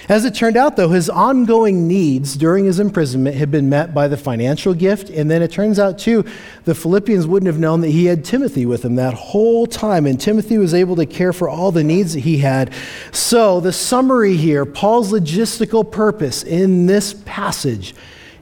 As 0.08 0.25
it 0.25 0.36
turned 0.36 0.56
out, 0.56 0.76
though, 0.76 0.90
his 0.90 1.10
ongoing 1.10 1.88
needs 1.88 2.36
during 2.36 2.64
his 2.64 2.78
imprisonment 2.78 3.36
had 3.36 3.50
been 3.50 3.68
met 3.68 3.92
by 3.92 4.06
the 4.06 4.16
financial 4.16 4.72
gift. 4.72 5.10
And 5.10 5.28
then 5.28 5.42
it 5.42 5.50
turns 5.50 5.80
out, 5.80 5.98
too, 5.98 6.25
the 6.64 6.76
Philippians 6.76 7.26
wouldn't 7.26 7.48
have 7.48 7.58
known 7.58 7.80
that 7.80 7.90
he 7.90 8.06
had 8.06 8.25
Timothy 8.25 8.66
with 8.66 8.84
him 8.84 8.94
that 8.96 9.14
whole 9.14 9.66
time. 9.66 10.06
And 10.06 10.20
Timothy 10.20 10.58
was 10.58 10.75
able 10.75 10.94
to 10.96 11.06
care 11.06 11.32
for 11.32 11.48
all 11.48 11.72
the 11.72 11.82
needs 11.82 12.14
that 12.14 12.20
he 12.20 12.38
had. 12.38 12.72
So, 13.10 13.58
the 13.58 13.72
summary 13.72 14.36
here 14.36 14.64
Paul's 14.64 15.12
logistical 15.12 15.90
purpose 15.90 16.44
in 16.44 16.86
this 16.86 17.12
passage, 17.25 17.92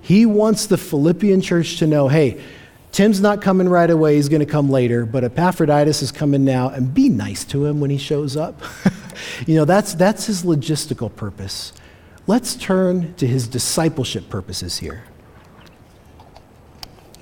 he 0.03 0.27
wants 0.27 0.67
the 0.67 0.77
Philippian 0.77 1.41
church 1.41 1.79
to 1.79 1.87
know 1.87 2.09
hey, 2.09 2.43
Tim's 2.93 3.21
not 3.21 3.43
coming 3.43 3.69
right 3.69 3.91
away, 3.91 4.17
he's 4.17 4.29
going 4.29 4.41
to 4.41 4.47
come 4.47 4.71
later, 4.71 5.05
but 5.05 5.25
Epaphroditus 5.25 6.03
is 6.03 6.13
coming 6.13 6.45
now, 6.45 6.69
and 6.69 6.95
be 6.95 7.09
nice 7.09 7.45
to 7.47 7.65
him 7.65 7.81
when 7.81 7.91
he 7.91 7.99
shows 7.99 8.37
up. 8.37 8.61
you 9.47 9.57
know, 9.57 9.65
that's, 9.65 9.95
that's 9.95 10.27
his 10.27 10.43
logistical 10.43 11.15
purpose. 11.15 11.73
Let's 12.27 12.55
turn 12.57 13.15
to 13.15 13.27
his 13.27 13.47
discipleship 13.49 14.31
purposes 14.31 14.79
here. 14.79 15.05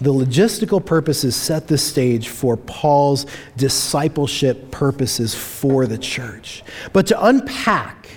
The 0.00 0.12
logistical 0.12 0.84
purposes 0.84 1.37
set 1.37 1.68
the 1.68 1.78
stage 1.78 2.28
for 2.28 2.56
Paul's 2.56 3.26
discipleship 3.56 4.70
purposes 4.72 5.34
for 5.34 5.87
the 5.87 5.99
church. 5.99 6.64
But 6.92 7.06
to 7.08 7.25
unpack 7.25 8.08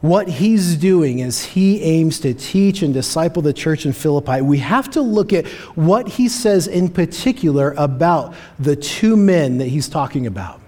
what 0.00 0.28
he's 0.28 0.76
doing 0.76 1.22
as 1.22 1.44
he 1.44 1.80
aims 1.82 2.20
to 2.20 2.34
teach 2.34 2.82
and 2.82 2.92
disciple 2.92 3.42
the 3.42 3.52
church 3.52 3.86
in 3.86 3.92
Philippi, 3.92 4.42
we 4.42 4.58
have 4.58 4.90
to 4.90 5.00
look 5.00 5.32
at 5.32 5.46
what 5.76 6.08
he 6.08 6.28
says 6.28 6.66
in 6.66 6.88
particular 6.88 7.74
about 7.78 8.34
the 8.58 8.76
two 8.76 9.16
men 9.16 9.58
that 9.58 9.68
he's 9.68 9.88
talking 9.88 10.26
about. 10.26 10.60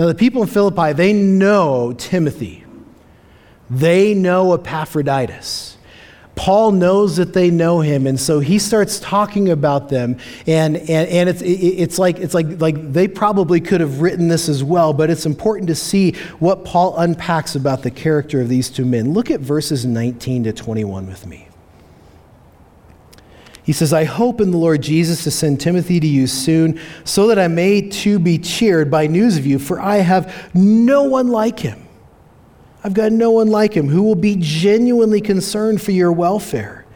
Now, 0.00 0.06
the 0.06 0.14
people 0.14 0.40
in 0.40 0.48
Philippi, 0.48 0.94
they 0.94 1.12
know 1.12 1.92
Timothy, 1.92 2.64
they 3.68 4.14
know 4.14 4.54
Epaphroditus. 4.54 5.76
Paul 6.34 6.72
knows 6.72 7.16
that 7.16 7.34
they 7.34 7.50
know 7.50 7.80
him, 7.80 8.06
and 8.06 8.18
so 8.18 8.40
he 8.40 8.58
starts 8.58 8.98
talking 8.98 9.50
about 9.50 9.90
them. 9.90 10.16
And, 10.46 10.78
and, 10.78 10.88
and 10.88 11.28
it's, 11.28 11.42
it's, 11.42 11.98
like, 11.98 12.16
it's 12.18 12.32
like, 12.32 12.62
like 12.62 12.94
they 12.94 13.08
probably 13.08 13.60
could 13.60 13.82
have 13.82 14.00
written 14.00 14.28
this 14.28 14.48
as 14.48 14.64
well, 14.64 14.94
but 14.94 15.10
it's 15.10 15.26
important 15.26 15.68
to 15.68 15.74
see 15.74 16.12
what 16.38 16.64
Paul 16.64 16.96
unpacks 16.96 17.54
about 17.54 17.82
the 17.82 17.90
character 17.90 18.40
of 18.40 18.48
these 18.48 18.70
two 18.70 18.86
men. 18.86 19.12
Look 19.12 19.30
at 19.30 19.40
verses 19.40 19.84
19 19.84 20.44
to 20.44 20.54
21 20.54 21.08
with 21.08 21.26
me. 21.26 21.49
He 23.62 23.72
says, 23.72 23.92
I 23.92 24.04
hope 24.04 24.40
in 24.40 24.50
the 24.50 24.56
Lord 24.56 24.82
Jesus 24.82 25.24
to 25.24 25.30
send 25.30 25.60
Timothy 25.60 26.00
to 26.00 26.06
you 26.06 26.26
soon, 26.26 26.80
so 27.04 27.26
that 27.28 27.38
I 27.38 27.48
may 27.48 27.88
too 27.88 28.18
be 28.18 28.38
cheered 28.38 28.90
by 28.90 29.06
news 29.06 29.36
of 29.36 29.46
you, 29.46 29.58
for 29.58 29.80
I 29.80 29.96
have 29.96 30.50
no 30.54 31.04
one 31.04 31.28
like 31.28 31.60
him 31.60 31.86
I've 32.82 32.94
got 32.94 33.12
no 33.12 33.30
one 33.30 33.48
like 33.48 33.74
him 33.74 33.88
who 33.88 34.02
will 34.02 34.14
be 34.14 34.36
genuinely 34.38 35.20
concerned 35.20 35.82
for 35.82 35.92
your 35.92 36.12
welfare. 36.12 36.86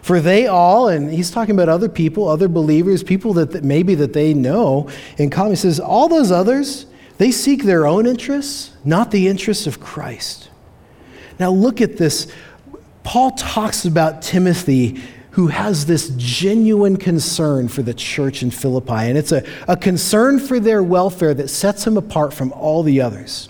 For 0.00 0.20
they 0.20 0.46
all, 0.46 0.88
and 0.88 1.10
he's 1.10 1.30
talking 1.30 1.54
about 1.54 1.68
other 1.68 1.88
people, 1.88 2.28
other 2.28 2.48
believers, 2.48 3.02
people 3.02 3.34
that, 3.34 3.52
that 3.52 3.64
maybe 3.64 3.94
that 3.96 4.12
they 4.12 4.34
know, 4.34 4.88
and 5.18 5.32
common 5.32 5.56
says, 5.56 5.80
all 5.80 6.08
those 6.08 6.30
others, 6.30 6.86
they 7.16 7.30
seek 7.30 7.62
their 7.62 7.86
own 7.86 8.06
interests, 8.06 8.72
not 8.84 9.10
the 9.10 9.28
interests 9.28 9.66
of 9.66 9.80
Christ. 9.80 10.50
Now 11.38 11.50
look 11.50 11.80
at 11.80 11.96
this. 11.96 12.30
Paul 13.02 13.32
talks 13.32 13.84
about 13.84 14.22
Timothy 14.22 15.02
who 15.34 15.48
has 15.48 15.86
this 15.86 16.10
genuine 16.16 16.96
concern 16.96 17.66
for 17.66 17.82
the 17.82 17.92
church 17.92 18.44
in 18.44 18.52
Philippi, 18.52 18.92
and 18.92 19.18
it's 19.18 19.32
a, 19.32 19.44
a 19.66 19.76
concern 19.76 20.38
for 20.38 20.60
their 20.60 20.80
welfare 20.80 21.34
that 21.34 21.48
sets 21.48 21.84
him 21.84 21.96
apart 21.96 22.32
from 22.32 22.52
all 22.52 22.84
the 22.84 23.00
others. 23.00 23.48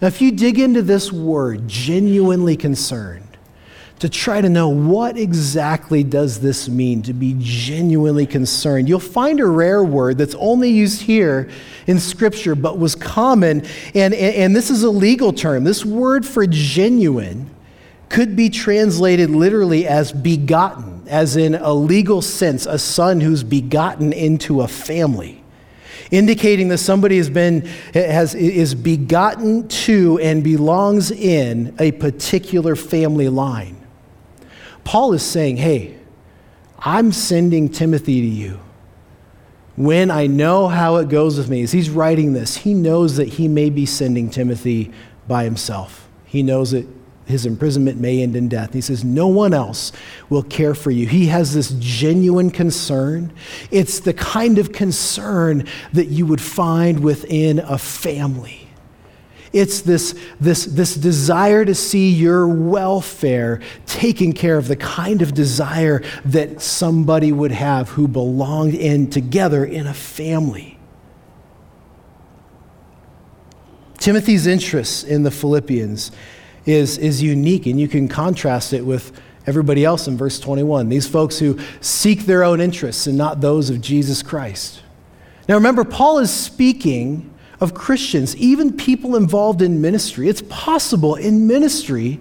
Now, 0.00 0.08
if 0.08 0.22
you 0.22 0.32
dig 0.32 0.58
into 0.58 0.80
this 0.80 1.12
word, 1.12 1.68
genuinely 1.68 2.56
concerned, 2.56 3.36
to 3.98 4.08
try 4.08 4.40
to 4.40 4.48
know 4.48 4.70
what 4.70 5.18
exactly 5.18 6.02
does 6.02 6.40
this 6.40 6.70
mean 6.70 7.02
to 7.02 7.12
be 7.12 7.34
genuinely 7.38 8.24
concerned. 8.24 8.88
You'll 8.88 8.98
find 8.98 9.38
a 9.38 9.46
rare 9.46 9.84
word 9.84 10.16
that's 10.16 10.34
only 10.36 10.70
used 10.70 11.02
here 11.02 11.50
in 11.86 11.98
Scripture, 12.00 12.54
but 12.54 12.78
was 12.78 12.94
common, 12.94 13.60
and, 13.94 14.14
and, 14.14 14.14
and 14.14 14.56
this 14.56 14.70
is 14.70 14.84
a 14.84 14.90
legal 14.90 15.34
term. 15.34 15.64
This 15.64 15.84
word 15.84 16.24
for 16.24 16.46
genuine 16.46 17.50
could 18.08 18.36
be 18.36 18.50
translated 18.50 19.30
literally 19.30 19.86
as 19.86 20.12
begotten, 20.12 21.02
as 21.08 21.36
in 21.36 21.54
a 21.54 21.72
legal 21.72 22.22
sense, 22.22 22.66
a 22.66 22.78
son 22.78 23.20
who's 23.20 23.42
begotten 23.42 24.12
into 24.12 24.60
a 24.60 24.68
family 24.68 25.42
indicating 26.12 26.68
that 26.68 26.78
somebody 26.78 27.16
has 27.16 27.28
been 27.28 27.62
has 27.92 28.32
is 28.32 28.76
begotten 28.76 29.66
to 29.66 30.20
and 30.20 30.44
belongs 30.44 31.10
in 31.10 31.74
a 31.80 31.90
particular 31.90 32.76
family 32.76 33.28
line 33.28 33.76
Paul 34.86 35.14
is 35.14 35.24
saying, 35.24 35.56
hey, 35.56 35.98
I'm 36.78 37.10
sending 37.10 37.68
Timothy 37.68 38.20
to 38.20 38.26
you. 38.26 38.60
When 39.74 40.12
I 40.12 40.28
know 40.28 40.68
how 40.68 40.96
it 40.96 41.08
goes 41.08 41.36
with 41.36 41.50
me, 41.50 41.62
as 41.62 41.72
he's 41.72 41.90
writing 41.90 42.34
this, 42.34 42.58
he 42.58 42.72
knows 42.72 43.16
that 43.16 43.26
he 43.26 43.48
may 43.48 43.68
be 43.68 43.84
sending 43.84 44.30
Timothy 44.30 44.92
by 45.26 45.42
himself. 45.42 46.08
He 46.24 46.44
knows 46.44 46.70
that 46.70 46.86
his 47.26 47.44
imprisonment 47.44 47.98
may 48.00 48.22
end 48.22 48.36
in 48.36 48.48
death. 48.48 48.72
He 48.72 48.80
says, 48.80 49.04
No 49.04 49.26
one 49.26 49.52
else 49.52 49.92
will 50.30 50.44
care 50.44 50.74
for 50.74 50.92
you. 50.92 51.08
He 51.08 51.26
has 51.26 51.52
this 51.54 51.74
genuine 51.78 52.50
concern. 52.50 53.32
It's 53.70 54.00
the 54.00 54.14
kind 54.14 54.58
of 54.58 54.72
concern 54.72 55.66
that 55.92 56.06
you 56.06 56.24
would 56.26 56.40
find 56.40 57.00
within 57.00 57.58
a 57.58 57.78
family. 57.78 58.68
It's 59.52 59.80
this, 59.80 60.14
this, 60.38 60.66
this 60.66 60.94
desire 60.94 61.64
to 61.64 61.74
see 61.74 62.10
your 62.10 62.46
welfare 62.46 63.60
taken 63.86 64.32
care 64.32 64.58
of, 64.58 64.68
the 64.68 64.76
kind 64.76 65.22
of 65.22 65.34
desire 65.34 66.02
that 66.26 66.60
somebody 66.60 67.32
would 67.32 67.52
have 67.52 67.90
who 67.90 68.06
belonged 68.06 68.74
in 68.74 69.08
together 69.10 69.64
in 69.64 69.86
a 69.86 69.94
family. 69.94 70.78
Timothy's 73.98 74.46
interest 74.46 75.04
in 75.04 75.22
the 75.22 75.30
Philippians 75.30 76.12
is, 76.66 76.98
is 76.98 77.22
unique, 77.22 77.66
and 77.66 77.80
you 77.80 77.88
can 77.88 78.08
contrast 78.08 78.72
it 78.72 78.84
with 78.84 79.18
everybody 79.46 79.84
else 79.84 80.08
in 80.08 80.16
verse 80.16 80.40
21. 80.40 80.88
These 80.88 81.06
folks 81.08 81.38
who 81.38 81.58
seek 81.80 82.22
their 82.22 82.42
own 82.42 82.60
interests 82.60 83.06
and 83.06 83.16
not 83.16 83.40
those 83.40 83.70
of 83.70 83.80
Jesus 83.80 84.22
Christ. 84.22 84.82
Now 85.48 85.54
remember, 85.54 85.84
Paul 85.84 86.18
is 86.18 86.30
speaking 86.30 87.32
of 87.60 87.72
Christians, 87.72 88.36
even 88.36 88.76
people 88.76 89.16
involved 89.16 89.62
in 89.62 89.80
ministry. 89.80 90.28
It's 90.28 90.42
possible 90.48 91.14
in 91.14 91.46
ministry 91.46 92.20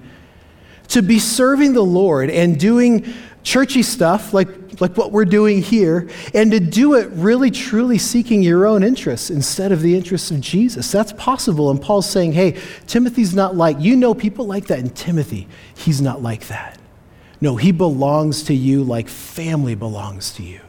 to 0.89 1.01
be 1.01 1.19
serving 1.19 1.73
the 1.73 1.83
Lord 1.83 2.29
and 2.29 2.59
doing 2.59 3.11
churchy 3.45 3.83
stuff 3.83 4.33
like, 4.33 4.49
like 4.81 4.97
what 4.97 5.11
we're 5.11 5.23
doing 5.23 5.61
here, 5.61 6.09
and 6.33 6.51
to 6.51 6.59
do 6.59 6.95
it 6.95 7.07
really 7.11 7.51
truly 7.51 7.97
seeking 7.97 8.41
your 8.41 8.65
own 8.65 8.83
interests 8.83 9.29
instead 9.29 9.71
of 9.71 9.81
the 9.81 9.95
interests 9.95 10.31
of 10.31 10.41
Jesus. 10.41 10.91
That's 10.91 11.13
possible. 11.13 11.69
And 11.69 11.81
Paul's 11.81 12.09
saying, 12.09 12.33
hey, 12.33 12.59
Timothy's 12.87 13.33
not 13.33 13.55
like, 13.55 13.77
you 13.79 13.95
know 13.95 14.13
people 14.13 14.45
like 14.45 14.65
that, 14.67 14.79
and 14.79 14.93
Timothy, 14.93 15.47
he's 15.77 16.01
not 16.01 16.21
like 16.21 16.47
that. 16.47 16.77
No, 17.39 17.55
he 17.55 17.71
belongs 17.71 18.43
to 18.43 18.53
you 18.53 18.83
like 18.83 19.07
family 19.07 19.75
belongs 19.75 20.31
to 20.33 20.43
you. 20.43 20.59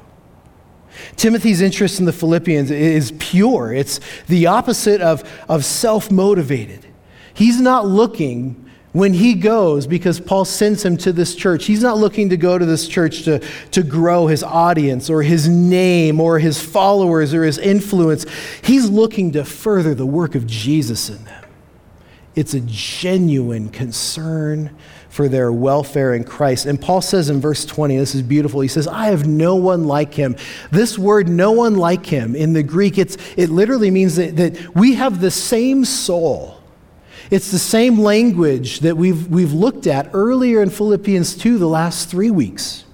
Timothy's 1.17 1.63
interest 1.63 1.99
in 1.99 2.05
the 2.05 2.13
Philippians 2.13 2.71
is 2.71 3.13
pure, 3.19 3.73
it's 3.73 4.01
the 4.29 4.47
opposite 4.47 5.01
of, 5.01 5.25
of 5.49 5.65
self 5.65 6.11
motivated. 6.11 6.87
He's 7.33 7.61
not 7.61 7.87
looking 7.87 8.66
when 8.97 9.13
he 9.13 9.35
goes, 9.35 9.87
because 9.87 10.19
Paul 10.19 10.47
sends 10.47 10.83
him 10.83 10.97
to 10.97 11.13
this 11.13 11.35
church, 11.35 11.67
he's 11.67 11.83
not 11.83 11.99
looking 11.99 12.31
to 12.31 12.39
go 12.39 12.57
to 12.57 12.65
this 12.65 12.89
church 12.89 13.25
to, 13.25 13.41
to 13.73 13.83
grow 13.83 14.27
his 14.27 14.43
audience 14.43 15.11
or 15.11 15.23
his 15.23 15.47
name 15.47 16.19
or 16.19 16.39
his 16.39 16.59
followers 16.63 17.35
or 17.35 17.45
his 17.45 17.59
influence. 17.59 18.25
He's 18.63 18.89
looking 18.89 19.33
to 19.33 19.45
further 19.45 19.95
the 19.95 20.07
work 20.07 20.35
of 20.35 20.47
Jesus 20.47 21.11
in 21.11 21.23
them. 21.27 21.45
It's 22.35 22.55
a 22.55 22.61
genuine 22.61 23.69
concern 23.69 24.75
for 25.11 25.29
their 25.29 25.53
welfare 25.53 26.15
in 26.15 26.25
Christ. 26.25 26.65
And 26.65 26.81
Paul 26.81 27.03
says 27.03 27.29
in 27.29 27.39
verse 27.39 27.67
20, 27.67 27.99
this 27.99 28.15
is 28.15 28.23
beautiful. 28.23 28.63
He 28.63 28.69
says, 28.69 28.89
I 28.89 29.09
have 29.09 29.27
no 29.27 29.57
one 29.57 29.85
like 29.85 30.15
him. 30.15 30.37
This 30.71 30.99
word, 30.99 31.29
no 31.29 31.53
one 31.53 31.75
like 31.75 32.07
him, 32.07 32.35
in 32.35 32.55
the 32.55 32.63
Greek, 32.63 32.97
it's, 32.97 33.19
it 33.37 33.51
literally 33.51 33.91
means 33.91 34.17
that, 34.17 34.37
that 34.37 34.75
we 34.75 34.95
have 34.95 35.21
the 35.21 35.31
same 35.31 35.85
soul. 35.85 36.56
It's 37.31 37.51
the 37.51 37.59
same 37.59 37.99
language 37.99 38.81
that 38.81 38.97
we've, 38.97 39.29
we've 39.29 39.53
looked 39.53 39.87
at 39.87 40.11
earlier 40.13 40.63
in 40.63 40.71
Philippians 40.71 41.37
2 41.37 41.59
the 41.59 41.69
last 41.69 42.09
three 42.09 42.31
weeks. 42.31 42.86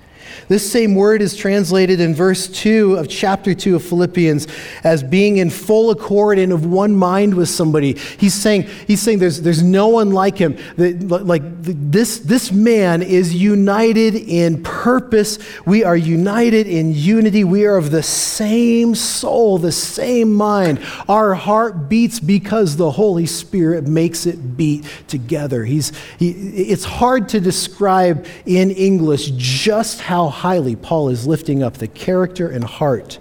This 0.53 0.71
same 0.71 0.95
word 0.95 1.23
is 1.23 1.35
translated 1.35 1.99
in 1.99 2.15
verse 2.15 2.47
2 2.47 2.97
of 2.97 3.09
chapter 3.09 3.55
2 3.55 3.77
of 3.77 3.83
Philippians 3.83 4.47
as 4.85 5.03
being 5.03 5.39
in 5.39 5.49
full 5.49 5.89
accord 5.89 6.39
and 6.39 6.53
of 6.53 6.67
one 6.67 6.95
mind 6.95 7.33
with 7.33 7.49
somebody. 7.49 7.95
He's 7.95 8.35
saying, 8.35 8.65
he's 8.87 9.01
saying 9.01 9.19
there's, 9.19 9.41
there's 9.41 9.63
no 9.63 9.89
one 9.89 10.11
like 10.11 10.37
him. 10.37 10.59
Like 10.77 11.41
this, 11.63 12.19
this 12.19 12.53
man 12.53 13.01
is 13.01 13.35
united 13.35 14.15
in 14.15 14.63
purpose. 14.63 15.39
We 15.65 15.85
are 15.85 15.97
united 15.97 16.67
in 16.67 16.93
unity. 16.93 17.45
We 17.45 17.65
are 17.65 17.79
of 17.79 17.91
the 17.91 18.03
same 18.03 18.95
soul, 18.95 19.57
the 19.57 19.73
same 19.73 20.35
mind. 20.35 20.85
Our 21.09 21.33
heart 21.33 21.89
beats 21.89 22.21
because 22.21 22.77
the 22.77 22.91
Holy 22.91 23.25
Spirit 23.25 23.85
makes 23.85 24.27
it 24.27 24.59
beat 24.59 24.85
together. 25.09 25.65
He's, 25.65 25.93
he, 26.19 26.29
it's 26.29 26.85
hard 26.85 27.31
to 27.31 27.41
describe 27.41 28.27
in 28.45 28.71
English 28.71 29.31
just 29.31 30.03
how 30.03 30.29
highly 30.43 30.75
Paul 30.75 31.09
is 31.09 31.25
lifting 31.25 31.63
up 31.63 31.75
the 31.75 31.87
character 31.87 32.49
and 32.49 32.65
heart 32.65 33.21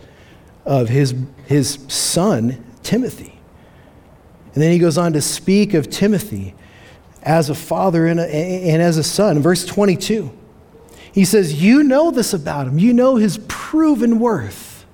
of 0.66 0.90
his, 0.90 1.14
his 1.46 1.78
son, 1.88 2.66
Timothy. 2.82 3.40
And 4.56 4.64
then 4.64 4.72
he 4.72 4.80
goes 4.80 4.98
on 4.98 5.14
to 5.14 5.22
speak 5.22 5.76
of 5.76 5.88
Timothy 5.88 6.56
as 7.22 7.52
a 7.52 7.54
father 7.54 8.08
and, 8.08 8.20
a, 8.20 8.26
and 8.26 8.82
as 8.82 8.98
a 8.98 9.04
son. 9.04 9.40
verse 9.40 9.64
22, 9.66 10.36
he 11.12 11.24
says, 11.24 11.62
You 11.62 11.84
know 11.84 12.10
this 12.10 12.34
about 12.34 12.66
him, 12.66 12.80
you 12.80 12.92
know 12.92 13.18
his 13.18 13.38
proven 13.48 14.18
worth. 14.18 14.88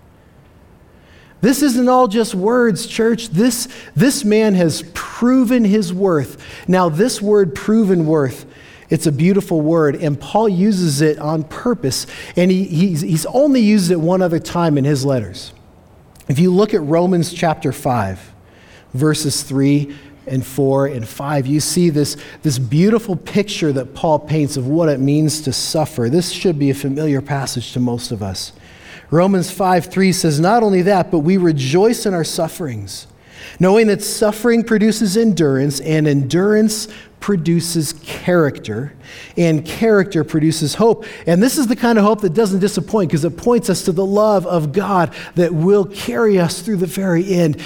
This 1.40 1.62
isn't 1.62 1.88
all 1.88 2.10
just 2.10 2.36
words, 2.36 2.88
church. 2.88 3.30
This, 3.30 3.70
this 3.96 4.26
man 4.26 4.54
has 4.56 4.84
proven 4.94 5.64
his 5.64 5.94
worth. 5.94 6.44
Now, 6.68 6.90
this 6.90 7.22
word, 7.22 7.56
proven 7.56 8.06
worth, 8.06 8.46
it's 8.90 9.06
a 9.06 9.12
beautiful 9.12 9.62
word, 9.62 9.96
and 9.96 10.20
Paul 10.20 10.48
uses 10.48 11.02
it 11.02 11.20
on 11.20 11.44
purpose, 11.44 12.08
and 12.36 12.50
he, 12.50 12.64
he's, 12.64 13.02
he's 13.02 13.26
only 13.28 13.62
used 13.62 13.92
it 13.92 14.00
one 14.00 14.22
other 14.22 14.40
time 14.40 14.78
in 14.78 14.86
his 14.86 15.06
letters. 15.06 15.54
If 16.30 16.40
you 16.40 16.54
look 16.54 16.74
at 16.74 16.82
Romans 16.82 17.34
chapter 17.34 17.72
5, 17.72 18.34
verses 18.94 19.44
3 19.44 19.96
and 20.26 20.46
4 20.46 20.88
and 20.88 21.08
5, 21.08 21.48
you 21.48 21.60
see 21.60 21.90
this, 21.90 22.18
this 22.44 22.60
beautiful 22.60 23.16
picture 23.16 23.74
that 23.74 23.94
Paul 23.94 24.20
paints 24.20 24.58
of 24.58 24.68
what 24.68 24.90
it 24.90 25.00
means 25.00 25.42
to 25.42 25.54
suffer. 25.54 26.10
This 26.10 26.32
should 26.32 26.58
be 26.58 26.70
a 26.70 26.76
familiar 26.76 27.22
passage 27.22 27.74
to 27.74 27.80
most 27.80 28.12
of 28.12 28.22
us. 28.22 28.54
Romans 29.10 29.52
5 29.52 29.86
3 29.86 30.12
says, 30.12 30.40
Not 30.40 30.64
only 30.64 30.82
that, 30.84 31.12
but 31.12 31.20
we 31.20 31.38
rejoice 31.38 32.06
in 32.06 32.14
our 32.14 32.26
sufferings, 32.26 33.08
knowing 33.60 33.88
that 33.88 34.02
suffering 34.02 34.64
produces 34.64 35.18
endurance, 35.18 35.80
and 35.80 36.08
endurance 36.08 36.88
produces 37.20 37.94
character, 37.94 38.94
and 39.36 39.66
character 39.66 40.24
produces 40.24 40.76
hope. 40.76 41.06
And 41.26 41.42
this 41.42 41.58
is 41.58 41.68
the 41.68 41.76
kind 41.76 41.98
of 41.98 42.04
hope 42.04 42.22
that 42.22 42.34
doesn't 42.34 42.60
disappoint 42.60 43.10
because 43.10 43.26
it 43.26 43.38
points 43.38 43.70
us 43.70 43.84
to 43.84 43.92
the 43.92 44.06
love 44.06 44.46
of 44.46 44.72
God 44.72 45.14
that 45.36 45.54
will 45.54 45.86
carry 45.86 46.40
us 46.40 46.62
through 46.62 46.78
the 46.78 46.86
very 46.86 47.34
end. 47.34 47.62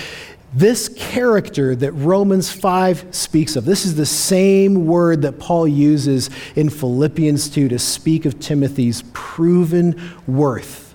This 0.53 0.89
character 0.89 1.75
that 1.77 1.93
Romans 1.93 2.51
5 2.51 3.07
speaks 3.15 3.55
of, 3.55 3.63
this 3.63 3.85
is 3.85 3.95
the 3.95 4.05
same 4.05 4.85
word 4.85 5.21
that 5.21 5.39
Paul 5.39 5.67
uses 5.67 6.29
in 6.55 6.69
Philippians 6.69 7.49
2 7.49 7.69
to 7.69 7.79
speak 7.79 8.25
of 8.25 8.39
Timothy's 8.39 9.03
proven 9.13 10.11
worth. 10.27 10.90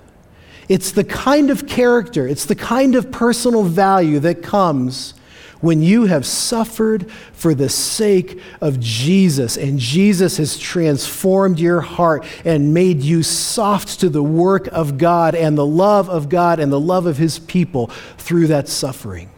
It's 0.69 0.91
the 0.91 1.05
kind 1.05 1.51
of 1.51 1.67
character, 1.67 2.27
it's 2.27 2.45
the 2.45 2.55
kind 2.55 2.95
of 2.95 3.11
personal 3.13 3.63
value 3.63 4.19
that 4.21 4.43
comes 4.43 5.15
when 5.61 5.81
you 5.81 6.05
have 6.05 6.27
suffered 6.27 7.11
for 7.33 7.55
the 7.55 7.69
sake 7.69 8.41
of 8.61 8.79
Jesus 8.79 9.57
and 9.57 9.79
Jesus 9.79 10.37
has 10.37 10.59
transformed 10.59 11.59
your 11.59 11.81
heart 11.81 12.27
and 12.45 12.75
made 12.75 13.03
you 13.03 13.23
soft 13.23 14.01
to 14.01 14.09
the 14.09 14.23
work 14.23 14.67
of 14.69 14.99
God 14.99 15.35
and 15.35 15.57
the 15.57 15.67
love 15.67 16.09
of 16.11 16.29
God 16.29 16.61
and 16.61 16.71
the 16.71 16.81
love 16.81 17.07
of 17.07 17.17
his 17.17 17.39
people 17.39 17.87
through 18.19 18.49
that 18.49 18.69
suffering. 18.69 19.31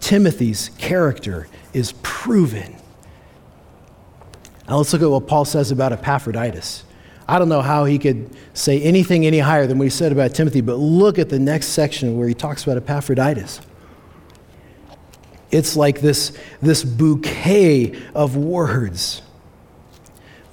Timothy's 0.00 0.70
character 0.78 1.48
is 1.72 1.92
proven. 2.02 2.76
Now 4.68 4.76
let's 4.76 4.92
look 4.92 5.02
at 5.02 5.10
what 5.10 5.26
Paul 5.26 5.44
says 5.44 5.70
about 5.70 5.92
Epaphroditus. 5.92 6.84
I 7.28 7.38
don't 7.38 7.50
know 7.50 7.60
how 7.60 7.84
he 7.84 7.98
could 7.98 8.34
say 8.54 8.80
anything 8.80 9.26
any 9.26 9.38
higher 9.38 9.66
than 9.66 9.78
what 9.78 9.84
he 9.84 9.90
said 9.90 10.12
about 10.12 10.34
Timothy, 10.34 10.62
but 10.62 10.76
look 10.76 11.18
at 11.18 11.28
the 11.28 11.38
next 11.38 11.66
section 11.68 12.16
where 12.16 12.26
he 12.26 12.32
talks 12.32 12.64
about 12.64 12.78
Epaphroditus. 12.78 13.60
It's 15.50 15.76
like 15.76 16.00
this, 16.00 16.36
this 16.62 16.84
bouquet 16.84 18.00
of 18.14 18.36
words. 18.36 19.22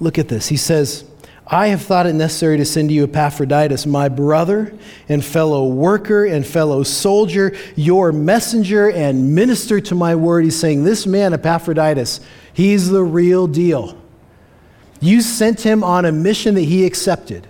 Look 0.00 0.18
at 0.18 0.28
this. 0.28 0.48
He 0.48 0.58
says, 0.58 1.04
I 1.46 1.68
have 1.68 1.80
thought 1.82 2.06
it 2.06 2.14
necessary 2.14 2.58
to 2.58 2.64
send 2.64 2.90
you 2.90 3.04
Epaphroditus, 3.04 3.86
my 3.86 4.08
brother 4.08 4.74
and 5.08 5.24
fellow 5.24 5.68
worker 5.68 6.24
and 6.24 6.46
fellow 6.46 6.82
soldier, 6.82 7.56
your 7.76 8.12
messenger 8.12 8.90
and 8.90 9.34
minister 9.34 9.80
to 9.80 9.94
my 9.94 10.14
word. 10.14 10.44
He's 10.44 10.58
saying, 10.58 10.84
This 10.84 11.06
man, 11.06 11.32
Epaphroditus, 11.32 12.20
he's 12.52 12.90
the 12.90 13.02
real 13.02 13.46
deal. 13.46 13.96
You 15.00 15.20
sent 15.20 15.60
him 15.60 15.84
on 15.84 16.04
a 16.04 16.12
mission 16.12 16.54
that 16.54 16.62
he 16.62 16.86
accepted. 16.86 17.46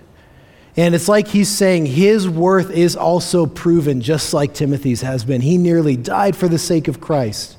And 0.75 0.93
it's 0.93 1.07
like 1.07 1.27
he's 1.27 1.49
saying 1.49 1.87
his 1.87 2.29
worth 2.29 2.69
is 2.69 2.95
also 2.95 3.47
proven, 3.47 4.01
just 4.01 4.33
like 4.33 4.53
Timothy's 4.53 5.01
has 5.01 5.25
been. 5.25 5.41
He 5.41 5.57
nearly 5.57 5.97
died 5.97 6.35
for 6.35 6.47
the 6.47 6.59
sake 6.59 6.87
of 6.87 7.01
Christ. 7.01 7.57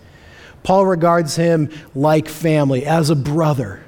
Paul 0.62 0.86
regards 0.86 1.34
him 1.34 1.70
like 1.94 2.28
family, 2.28 2.86
as 2.86 3.10
a 3.10 3.16
brother. 3.16 3.82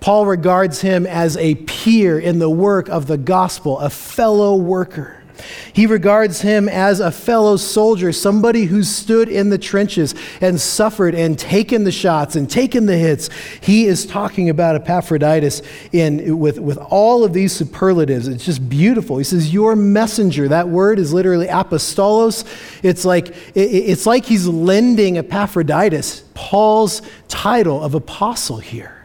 Paul 0.00 0.26
regards 0.26 0.80
him 0.80 1.06
as 1.06 1.36
a 1.36 1.54
peer 1.54 2.18
in 2.18 2.38
the 2.38 2.50
work 2.50 2.88
of 2.88 3.06
the 3.06 3.18
gospel, 3.18 3.78
a 3.78 3.90
fellow 3.90 4.56
worker. 4.56 5.19
He 5.72 5.86
regards 5.86 6.40
him 6.40 6.68
as 6.68 7.00
a 7.00 7.10
fellow 7.10 7.56
soldier, 7.56 8.12
somebody 8.12 8.64
who 8.64 8.82
stood 8.82 9.28
in 9.28 9.50
the 9.50 9.58
trenches 9.58 10.14
and 10.40 10.60
suffered 10.60 11.14
and 11.14 11.38
taken 11.38 11.84
the 11.84 11.92
shots 11.92 12.36
and 12.36 12.50
taken 12.50 12.86
the 12.86 12.96
hits. 12.96 13.30
He 13.60 13.86
is 13.86 14.06
talking 14.06 14.48
about 14.50 14.76
Epaphroditus 14.76 15.62
in, 15.92 16.38
with, 16.38 16.58
with 16.58 16.78
all 16.78 17.24
of 17.24 17.32
these 17.32 17.52
superlatives. 17.52 18.28
It's 18.28 18.44
just 18.44 18.68
beautiful. 18.68 19.18
He 19.18 19.24
says, 19.24 19.52
Your 19.52 19.76
messenger. 19.76 20.48
That 20.48 20.68
word 20.68 20.98
is 20.98 21.12
literally 21.12 21.46
apostolos. 21.46 22.44
It's 22.82 23.04
like, 23.04 23.28
it, 23.28 23.60
it's 23.60 24.06
like 24.06 24.24
he's 24.24 24.46
lending 24.46 25.18
Epaphroditus 25.18 26.24
Paul's 26.34 27.02
title 27.28 27.82
of 27.82 27.94
apostle 27.94 28.58
here. 28.58 29.00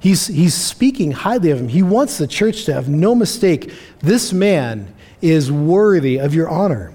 He's, 0.00 0.26
he's 0.26 0.54
speaking 0.54 1.12
highly 1.12 1.50
of 1.50 1.60
him. 1.60 1.68
He 1.68 1.82
wants 1.82 2.18
the 2.18 2.26
church 2.26 2.64
to 2.64 2.74
have 2.74 2.88
no 2.88 3.14
mistake. 3.14 3.72
This 4.00 4.32
man 4.32 4.93
is 5.24 5.50
worthy 5.50 6.18
of 6.18 6.34
your 6.34 6.48
honor. 6.50 6.92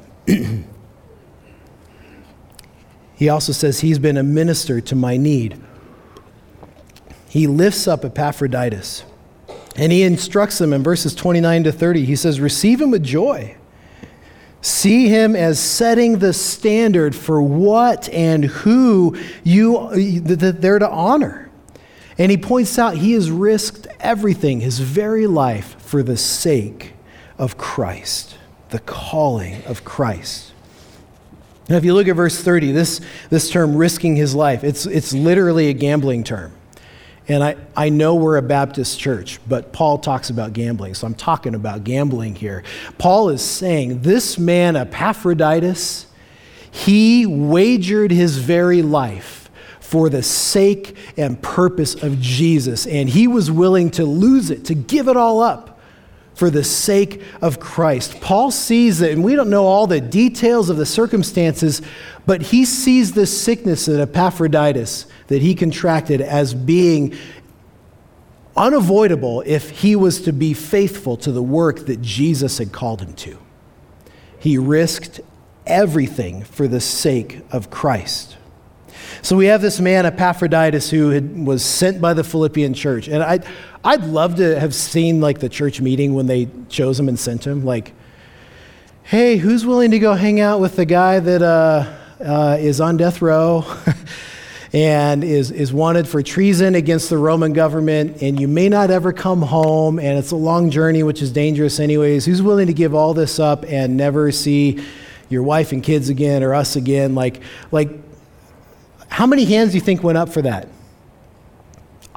he 3.15 3.28
also 3.28 3.52
says 3.52 3.80
he's 3.80 3.98
been 3.98 4.18
a 4.18 4.24
minister 4.24 4.80
to 4.80 4.96
my 4.96 5.18
need. 5.18 5.60
He 7.28 7.48
lifts 7.48 7.88
up 7.88 8.06
Epaphroditus 8.06 9.04
and 9.76 9.92
he 9.92 10.04
instructs 10.04 10.62
him 10.62 10.74
in 10.74 10.84
verses 10.84 11.15
29 11.15 11.63
to 11.63 11.72
30. 11.72 12.06
He 12.06 12.15
says, 12.15 12.39
Receive 12.39 12.80
him 12.80 12.92
with 12.92 13.04
joy. 13.04 13.56
See 14.62 15.08
him 15.08 15.36
as 15.36 15.60
setting 15.60 16.20
the 16.20 16.34
standard 16.34 17.15
for 17.15 17.42
what 17.42 18.10
and 18.10 18.46
who 18.46 19.18
you, 19.44 19.89
they're 20.22 20.80
to 20.80 20.89
honor. 20.89 21.50
And 22.18 22.30
he 22.30 22.38
points 22.38 22.78
out 22.78 22.96
he 22.96 23.13
has 23.13 23.32
risked 23.32 23.88
everything, 24.02 24.60
his 24.60 24.80
very 24.80 25.26
life, 25.26 25.82
for 25.82 26.04
the 26.04 26.18
sake 26.18 26.94
of 27.39 27.58
Christ, 27.58 28.38
the 28.69 28.80
calling 28.80 29.63
of 29.63 29.84
Christ. 29.84 30.52
Now, 31.69 31.78
if 31.78 31.86
you 31.86 31.93
look 31.93 32.08
at 32.08 32.15
verse 32.15 32.39
30, 32.39 32.71
this, 32.71 32.99
this 33.30 33.49
term, 33.49 33.75
risking 33.75 34.15
his 34.15 34.36
life, 34.36 34.63
it's, 34.63 34.86
it's 34.86 35.13
literally 35.13 35.69
a 35.69 35.73
gambling 35.73 36.23
term. 36.23 36.52
And 37.28 37.43
I, 37.43 37.58
I 37.78 37.89
know 37.89 38.15
we're 38.15 38.38
a 38.38 38.41
Baptist 38.41 38.99
church, 38.99 39.39
but 39.47 39.71
Paul 39.71 39.99
talks 39.99 40.32
about 40.32 40.54
gambling, 40.54 40.95
so 40.95 41.06
I'm 41.06 41.13
talking 41.13 41.54
about 41.54 41.84
gambling 41.84 42.36
here. 42.36 42.63
Paul 42.97 43.30
is 43.30 43.43
saying 43.43 44.02
this 44.02 44.39
man, 44.39 44.75
Epaphroditus, 44.75 46.08
he 46.71 47.28
wagered 47.28 48.12
his 48.12 48.38
very 48.38 48.82
life 48.82 49.52
for 49.80 50.10
the 50.10 50.23
sake 50.23 50.97
and 51.17 51.39
purpose 51.41 51.95
of 52.02 52.19
Jesus. 52.19 52.88
And 52.88 53.08
he 53.08 53.28
was 53.28 53.52
willing 53.52 53.91
to 53.91 54.06
lose 54.06 54.49
it, 54.49 54.65
to 54.65 54.75
give 54.75 55.08
it 55.08 55.15
all 55.15 55.41
up 55.41 55.68
for 56.39 56.49
the 56.49 56.63
sake 56.63 57.21
of 57.41 57.60
Christ. 57.60 58.21
Paul 58.21 58.49
sees 58.49 59.02
it, 59.02 59.12
and 59.12 59.25
we 59.25 59.36
don't 59.36 59.49
know 59.49 59.65
all 59.65 59.88
the 59.88 59.99
details 59.99 60.69
of 60.69 60.78
the 60.78 60.86
circumstances, 60.86 61.82
but 62.25 62.41
he 62.41 62.63
sees 62.63 63.12
this 63.12 63.41
sickness 63.41 63.89
in 63.89 63.99
Epaphroditus 63.99 65.06
that 65.28 65.41
he 65.41 65.54
contracted 65.54 66.21
as 66.21 66.54
being 66.54 67.13
unavoidable 68.56 69.43
if 69.45 69.69
he 69.69 69.97
was 69.97 70.21
to 70.21 70.32
be 70.32 70.54
faithful 70.54 71.17
to 71.17 71.34
the 71.34 71.43
work 71.43 71.88
that 71.88 72.02
Jesus 72.02 72.58
had 72.58 72.71
called 72.71 73.02
him 73.02 73.12
to. 73.15 73.38
He 74.39 74.58
risked 74.58 75.19
everything 75.67 76.45
for 76.45 76.69
the 76.69 76.80
sake 76.80 77.41
of 77.52 77.69
Christ. 77.69 78.38
So 79.21 79.36
we 79.36 79.47
have 79.47 79.62
this 79.62 79.82
man, 79.82 80.06
Epaphroditus, 80.06 80.89
who 80.89 81.10
had, 81.10 81.45
was 81.45 81.65
sent 81.65 81.99
by 81.99 82.13
the 82.13 82.23
Philippian 82.23 82.73
church. 82.73 83.10
And 83.10 83.21
I, 83.21 83.39
I'd 83.84 84.04
love 84.04 84.36
to 84.36 84.60
have 84.60 84.76
seen 84.76 85.22
like 85.22 85.39
the 85.39 85.48
church 85.48 85.80
meeting 85.80 86.13
when 86.13 86.28
they 86.28 86.50
chose 86.68 87.00
him 87.00 87.08
and 87.08 87.18
sent 87.18 87.48
him. 87.48 87.63
Like, 87.63 87.94
hey, 89.04 89.38
who's 89.38 89.65
willing 89.65 89.92
to 89.92 90.00
go 90.00 90.13
hang 90.13 90.42
out 90.42 90.60
with 90.60 90.76
the 90.76 90.86
guy 90.86 91.20
that 91.20 91.42
uh, 91.42 91.96
uh, 92.22 92.58
is 92.60 92.82
on 92.82 92.98
death 92.98 93.22
row 93.22 93.65
and 94.74 95.24
is, 95.24 95.50
is 95.50 95.72
wanted 95.72 96.10
for 96.10 96.22
treason 96.22 96.76
against 96.76 97.10
the 97.10 97.18
Roman 97.18 97.54
government, 97.54 98.22
and 98.22 98.38
you 98.38 98.50
may 98.50 98.68
not 98.68 98.92
ever 98.92 99.13
come 99.13 99.42
home, 99.42 99.98
and 99.98 100.20
it's 100.20 100.32
a 100.32 100.36
long 100.36 100.70
journey, 100.70 101.02
which 101.02 101.22
is 101.22 101.32
dangerous 101.32 101.80
anyways. 101.80 102.26
Who's 102.26 102.42
willing 102.42 102.68
to 102.68 102.74
give 102.74 102.94
all 102.94 103.13
this 103.13 103.39
up 103.39 103.63
and 103.65 103.96
never 103.96 104.32
see 104.34 104.84
your 105.30 105.44
wife 105.44 105.72
and 105.72 105.82
kids 105.82 106.10
again 106.10 106.44
or 106.44 106.54
us 106.54 106.76
again? 106.76 107.15
Like, 107.15 107.42
like 107.72 107.89
how 109.08 109.26
many 109.26 109.46
hands 109.46 109.72
do 109.72 109.78
you 109.78 109.82
think 109.82 110.04
went 110.04 110.18
up 110.18 110.30
for 110.30 110.42
that? 110.42 110.68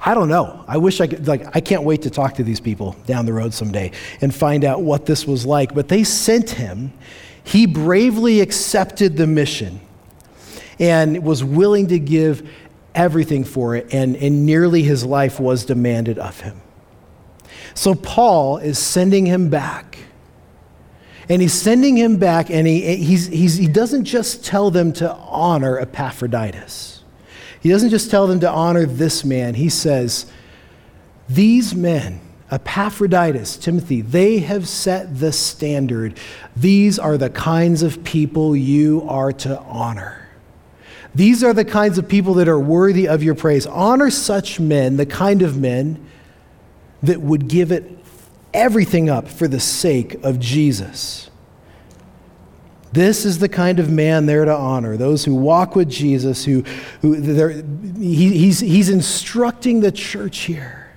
I 0.05 0.15
don't 0.15 0.29
know. 0.29 0.65
I 0.67 0.79
wish 0.79 1.01
I 1.01 1.07
could, 1.07 1.29
like, 1.29 1.55
I 1.55 1.61
can't 1.61 1.85
wait 1.85 2.03
to 2.03 2.11
talk 2.11 2.35
to 2.35 2.43
these 2.43 2.59
people 2.59 2.97
down 3.07 3.25
the 3.25 3.33
road 3.33 3.55
someday 3.55 3.93
and 4.21 4.35
find 4.35 4.65
out 4.65 4.83
what 4.83 5.07
this 5.07 5.27
was 5.27 5.47
like. 5.47 5.75
But 5.75 5.87
they 5.87 6.03
sent 6.03 6.51
him. 6.51 6.93
He 7.45 7.67
bravely 7.67 8.41
accepted 8.41 9.17
the 9.17 9.29
mission 9.29 9.81
and 10.81 11.23
was 11.23 11.45
willing 11.45 11.87
to 11.89 12.01
give 12.01 12.51
everything 12.95 13.45
for 13.45 13.77
it, 13.77 13.95
and, 13.95 14.17
and 14.17 14.45
nearly 14.45 14.83
his 14.83 15.05
life 15.05 15.39
was 15.39 15.65
demanded 15.65 16.19
of 16.19 16.41
him. 16.41 16.61
So 17.75 17.95
Paul 17.95 18.59
is 18.59 18.79
sending 18.79 19.25
him 19.27 19.49
back. 19.49 19.99
And 21.29 21.41
he's 21.41 21.55
sending 21.55 21.97
him 21.97 22.17
back, 22.17 22.51
and 22.51 22.67
he, 22.67 22.97
he's, 22.97 23.29
he's, 23.29 23.57
he 23.57 23.69
doesn't 23.69 24.05
just 24.05 24.45
tell 24.45 24.71
them 24.73 24.93
to 24.95 25.15
honor 25.15 25.79
Epaphroditus. 25.79 26.92
He 27.63 27.69
doesn't 27.69 27.91
just 27.91 28.11
tell 28.11 28.27
them 28.27 28.41
to 28.41 28.51
honor 28.51 28.87
this 28.87 29.25
man. 29.25 29.55
He 29.55 29.69
says, 29.69 30.27
These 31.29 31.75
men, 31.77 32.21
Epaphroditus, 32.51 33.57
Timothy, 33.57 34.01
they 34.01 34.41
have 34.41 34.67
set 34.69 35.21
the 35.21 35.33
standard. 35.33 36.19
These 36.57 36.99
are 36.99 37.17
the 37.17 37.31
kinds 37.31 37.83
of 37.83 38.03
people 38.03 38.57
you 38.57 39.07
are 39.09 39.33
to 39.33 39.61
honor. 39.61 40.29
These 41.15 41.45
are 41.45 41.53
the 41.53 41.65
kinds 41.65 41.99
of 41.99 42.09
people 42.09 42.35
that 42.35 42.49
are 42.49 42.59
worthy 42.59 43.07
of 43.07 43.23
your 43.23 43.37
praise. 43.37 43.67
Honor 43.67 44.11
such 44.11 44.59
men, 44.59 44.97
the 44.97 45.07
kind 45.07 45.43
of 45.43 45.57
men 45.57 46.05
that 47.03 47.21
would 47.21 47.47
give 47.49 47.71
it 47.71 47.99
everything 48.53 49.09
up 49.09 49.29
for 49.29 49.47
the 49.47 49.61
sake 49.61 50.15
of 50.25 50.41
Jesus. 50.41 51.31
This 52.93 53.25
is 53.25 53.39
the 53.39 53.49
kind 53.49 53.79
of 53.79 53.91
man 53.91 54.27
they're 54.27 54.45
to 54.45 54.55
honor. 54.55 54.99
Those 54.99 55.25
who 55.25 55.35
walk 55.35 55.75
with 55.75 55.89
Jesus, 55.89 56.45
who, 56.45 56.63
who 57.01 57.15
he, 57.15 58.37
he's, 58.37 58.61
he's 58.61 58.91
instructing 58.91 59.81
the 59.81 59.91
church 59.91 60.41
here. 60.41 60.93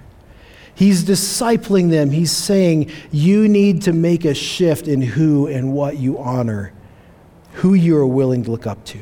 He's 0.73 1.05
discipling 1.05 1.89
them. 1.89 2.11
He's 2.11 2.31
saying, 2.31 2.91
you 3.09 3.47
need 3.47 3.83
to 3.83 3.93
make 3.93 4.25
a 4.25 4.33
shift 4.33 4.89
in 4.89 5.01
who 5.01 5.47
and 5.47 5.71
what 5.71 5.97
you 5.97 6.19
honor, 6.19 6.73
who 7.53 7.73
you 7.73 7.95
are 7.95 8.05
willing 8.05 8.43
to 8.43 8.51
look 8.51 8.67
up 8.67 8.83
to. 8.85 8.99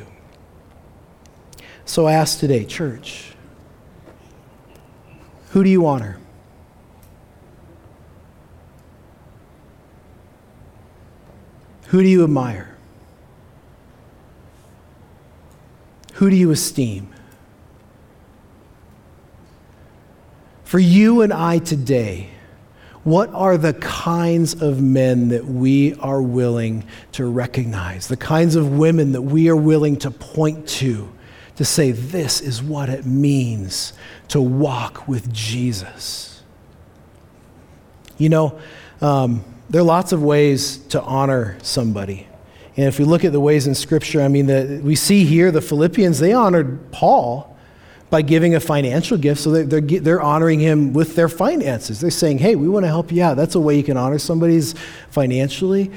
So 1.84 2.06
I 2.06 2.12
ask 2.12 2.38
today, 2.38 2.64
church, 2.64 3.34
who 5.50 5.64
do 5.64 5.70
you 5.70 5.84
honor? 5.84 6.18
Who 11.88 12.02
do 12.02 12.08
you 12.08 12.22
admire? 12.22 12.73
Who 16.14 16.30
do 16.30 16.36
you 16.36 16.50
esteem? 16.50 17.08
For 20.64 20.78
you 20.78 21.22
and 21.22 21.32
I 21.32 21.58
today, 21.58 22.30
what 23.04 23.28
are 23.34 23.58
the 23.58 23.74
kinds 23.74 24.60
of 24.60 24.80
men 24.80 25.28
that 25.28 25.44
we 25.44 25.94
are 25.96 26.22
willing 26.22 26.86
to 27.12 27.26
recognize? 27.26 28.08
The 28.08 28.16
kinds 28.16 28.56
of 28.56 28.78
women 28.78 29.12
that 29.12 29.22
we 29.22 29.48
are 29.48 29.56
willing 29.56 29.96
to 29.98 30.10
point 30.10 30.66
to 30.68 31.10
to 31.56 31.64
say, 31.64 31.92
this 31.92 32.40
is 32.40 32.62
what 32.62 32.88
it 32.88 33.06
means 33.06 33.92
to 34.28 34.40
walk 34.40 35.06
with 35.06 35.32
Jesus? 35.32 36.42
You 38.18 38.28
know, 38.28 38.58
um, 39.00 39.44
there 39.70 39.80
are 39.80 39.84
lots 39.84 40.12
of 40.12 40.22
ways 40.22 40.78
to 40.88 41.00
honor 41.02 41.58
somebody. 41.62 42.26
And 42.76 42.86
if 42.86 42.98
we 42.98 43.04
look 43.04 43.24
at 43.24 43.32
the 43.32 43.40
ways 43.40 43.66
in 43.66 43.74
Scripture, 43.74 44.20
I 44.20 44.28
mean, 44.28 44.46
the, 44.46 44.80
we 44.82 44.96
see 44.96 45.24
here 45.24 45.50
the 45.50 45.60
Philippians, 45.60 46.18
they 46.18 46.32
honored 46.32 46.90
Paul 46.90 47.56
by 48.10 48.22
giving 48.22 48.54
a 48.54 48.60
financial 48.60 49.16
gift. 49.16 49.40
So 49.40 49.50
they're, 49.50 49.80
they're, 49.80 50.00
they're 50.00 50.22
honoring 50.22 50.60
him 50.60 50.92
with 50.92 51.14
their 51.14 51.28
finances. 51.28 52.00
They're 52.00 52.10
saying, 52.10 52.38
hey, 52.38 52.56
we 52.56 52.68
want 52.68 52.84
to 52.84 52.88
help 52.88 53.12
you 53.12 53.22
out. 53.22 53.36
That's 53.36 53.54
a 53.54 53.60
way 53.60 53.76
you 53.76 53.84
can 53.84 53.96
honor 53.96 54.18
somebody's 54.18 54.74
financially. 55.10 55.90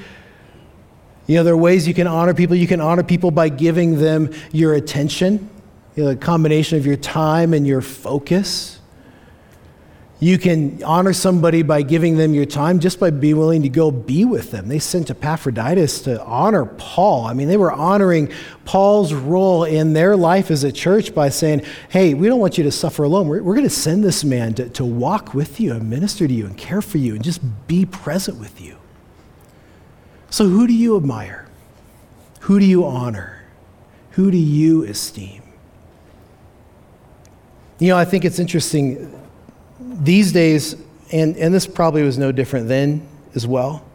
You 1.26 1.36
know, 1.36 1.44
there 1.44 1.54
are 1.54 1.58
ways 1.58 1.88
you 1.88 1.94
can 1.94 2.08
honor 2.08 2.34
people. 2.34 2.56
You 2.56 2.68
can 2.68 2.80
honor 2.80 3.04
people 3.04 3.32
by 3.32 3.50
giving 3.50 3.98
them 4.00 4.32
your 4.52 4.74
attention, 4.74 5.50
you 5.96 6.06
know, 6.06 6.10
a 6.12 6.16
combination 6.16 6.78
of 6.78 6.86
your 6.86 6.96
time 6.96 7.54
and 7.54 7.68
your 7.68 7.82
focus. 7.82 8.77
You 10.20 10.40
can 10.40 10.84
honor 10.84 11.14
somebody 11.14 11.62
by 11.62 11.84
giving 11.84 12.18
them 12.18 12.34
your 12.34 12.46
time 12.46 12.80
just 12.80 13.00
by 13.00 13.12
being 13.12 13.38
willing 13.38 13.62
to 13.62 13.70
go 13.70 13.92
be 13.92 14.26
with 14.26 14.50
them. 14.50 14.68
They 14.68 14.80
sent 14.80 15.12
Epaphroditus 15.12 16.02
to 16.02 16.24
honor 16.24 16.66
Paul. 16.66 17.26
I 17.26 17.34
mean, 17.34 17.48
they 17.48 17.58
were 17.58 17.72
honoring 17.72 18.32
Paul's 18.66 19.14
role 19.14 19.64
in 19.64 19.94
their 19.94 20.16
life 20.16 20.50
as 20.50 20.64
a 20.64 20.72
church 20.72 21.14
by 21.14 21.30
saying, 21.30 21.64
hey, 21.90 22.16
we 22.16 22.28
don't 22.28 22.40
want 22.40 22.58
you 22.58 22.64
to 22.64 22.72
suffer 22.72 23.04
alone. 23.04 23.28
We're, 23.28 23.44
we're 23.44 23.54
going 23.54 23.68
to 23.68 23.70
send 23.70 24.04
this 24.04 24.24
man 24.24 24.56
to, 24.56 24.70
to 24.70 24.84
walk 24.84 25.36
with 25.36 25.60
you 25.60 25.74
and 25.74 25.88
minister 25.88 26.28
to 26.28 26.34
you 26.34 26.48
and 26.48 26.58
care 26.58 26.82
for 26.82 26.98
you 26.98 27.14
and 27.14 27.24
just 27.24 27.42
be 27.68 27.86
present 27.86 28.40
with 28.40 28.60
you. 28.60 28.78
So, 30.32 30.50
who 30.50 30.66
do 30.66 30.74
you 30.74 30.98
admire? 30.98 31.48
Who 32.42 32.60
do 32.60 32.66
you 32.66 32.86
honor? 32.86 33.44
Who 34.12 34.32
do 34.32 34.38
you 34.38 34.84
esteem? 34.84 35.44
You 37.80 37.90
know, 37.90 37.98
I 37.98 38.06
think 38.06 38.26
it's 38.26 38.40
interesting 38.40 39.14
these 39.80 40.32
days, 40.32 40.76
and, 41.12 41.36
and 41.38 41.54
this 41.54 41.68
probably 41.68 42.04
was 42.04 42.18
no 42.18 42.32
different 42.32 42.68
then 42.68 43.08
as 43.36 43.46
well, 43.46 43.86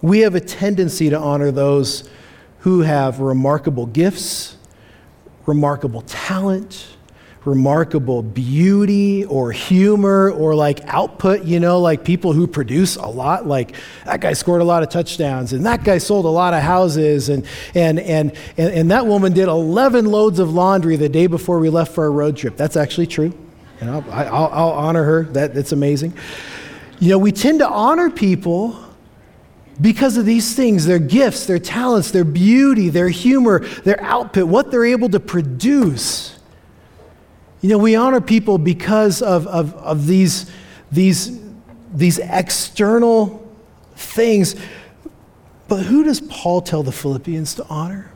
we 0.00 0.20
have 0.20 0.34
a 0.34 0.40
tendency 0.40 1.10
to 1.10 1.18
honor 1.18 1.50
those 1.50 2.08
who 2.60 2.80
have 2.80 3.20
remarkable 3.20 3.86
gifts, 3.86 4.56
remarkable 5.46 6.02
talent, 6.02 6.88
remarkable 7.44 8.22
beauty 8.22 9.24
or 9.24 9.52
humor 9.52 10.30
or 10.32 10.54
like 10.54 10.80
output, 10.86 11.44
you 11.44 11.58
know, 11.58 11.80
like 11.80 12.04
people 12.04 12.32
who 12.32 12.46
produce 12.46 12.96
a 12.96 13.06
lot, 13.06 13.46
like 13.46 13.74
that 14.04 14.20
guy 14.20 14.32
scored 14.34 14.60
a 14.60 14.64
lot 14.64 14.82
of 14.82 14.88
touchdowns 14.90 15.52
and 15.52 15.64
that 15.64 15.82
guy 15.82 15.98
sold 15.98 16.26
a 16.26 16.28
lot 16.28 16.52
of 16.52 16.62
houses 16.62 17.28
and, 17.28 17.46
and, 17.74 17.98
and, 18.00 18.36
and, 18.56 18.74
and 18.74 18.90
that 18.90 19.06
woman 19.06 19.32
did 19.32 19.48
11 19.48 20.04
loads 20.04 20.38
of 20.38 20.52
laundry 20.52 20.96
the 20.96 21.08
day 21.08 21.26
before 21.26 21.58
we 21.58 21.70
left 21.70 21.94
for 21.94 22.04
our 22.04 22.12
road 22.12 22.36
trip. 22.36 22.56
That's 22.56 22.76
actually 22.76 23.06
true. 23.06 23.32
And 23.80 23.90
I'll, 23.90 24.04
I'll, 24.10 24.50
I'll 24.52 24.70
honor 24.70 25.04
her. 25.04 25.22
That, 25.24 25.54
that's 25.54 25.72
amazing. 25.72 26.14
You 26.98 27.10
know, 27.10 27.18
we 27.18 27.32
tend 27.32 27.60
to 27.60 27.68
honor 27.68 28.10
people 28.10 28.76
because 29.80 30.16
of 30.16 30.26
these 30.26 30.54
things 30.54 30.86
their 30.86 30.98
gifts, 30.98 31.46
their 31.46 31.58
talents, 31.58 32.10
their 32.10 32.24
beauty, 32.24 32.88
their 32.88 33.08
humor, 33.08 33.60
their 33.60 34.00
output, 34.02 34.48
what 34.48 34.70
they're 34.70 34.84
able 34.84 35.08
to 35.10 35.20
produce. 35.20 36.38
You 37.60 37.70
know, 37.70 37.78
we 37.78 37.94
honor 37.96 38.20
people 38.20 38.58
because 38.58 39.22
of, 39.22 39.46
of, 39.46 39.74
of 39.74 40.06
these, 40.06 40.50
these, 40.90 41.40
these 41.92 42.18
external 42.18 43.48
things. 43.94 44.56
But 45.68 45.84
who 45.84 46.04
does 46.04 46.20
Paul 46.20 46.62
tell 46.62 46.82
the 46.82 46.92
Philippians 46.92 47.54
to 47.54 47.66
honor? 47.68 48.12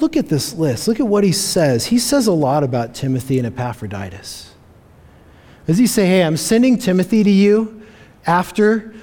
Look 0.00 0.16
at 0.16 0.28
this 0.28 0.54
list. 0.54 0.88
Look 0.88 0.98
at 0.98 1.06
what 1.06 1.24
he 1.24 1.32
says. 1.32 1.86
He 1.86 1.98
says 1.98 2.26
a 2.26 2.32
lot 2.32 2.64
about 2.64 2.94
Timothy 2.94 3.38
and 3.38 3.46
Epaphroditus. 3.46 4.54
Does 5.66 5.78
he 5.78 5.86
say, 5.86 6.06
Hey, 6.06 6.24
I'm 6.24 6.36
sending 6.36 6.78
Timothy 6.78 7.22
to 7.22 7.30
you 7.30 7.82
after 8.26 8.94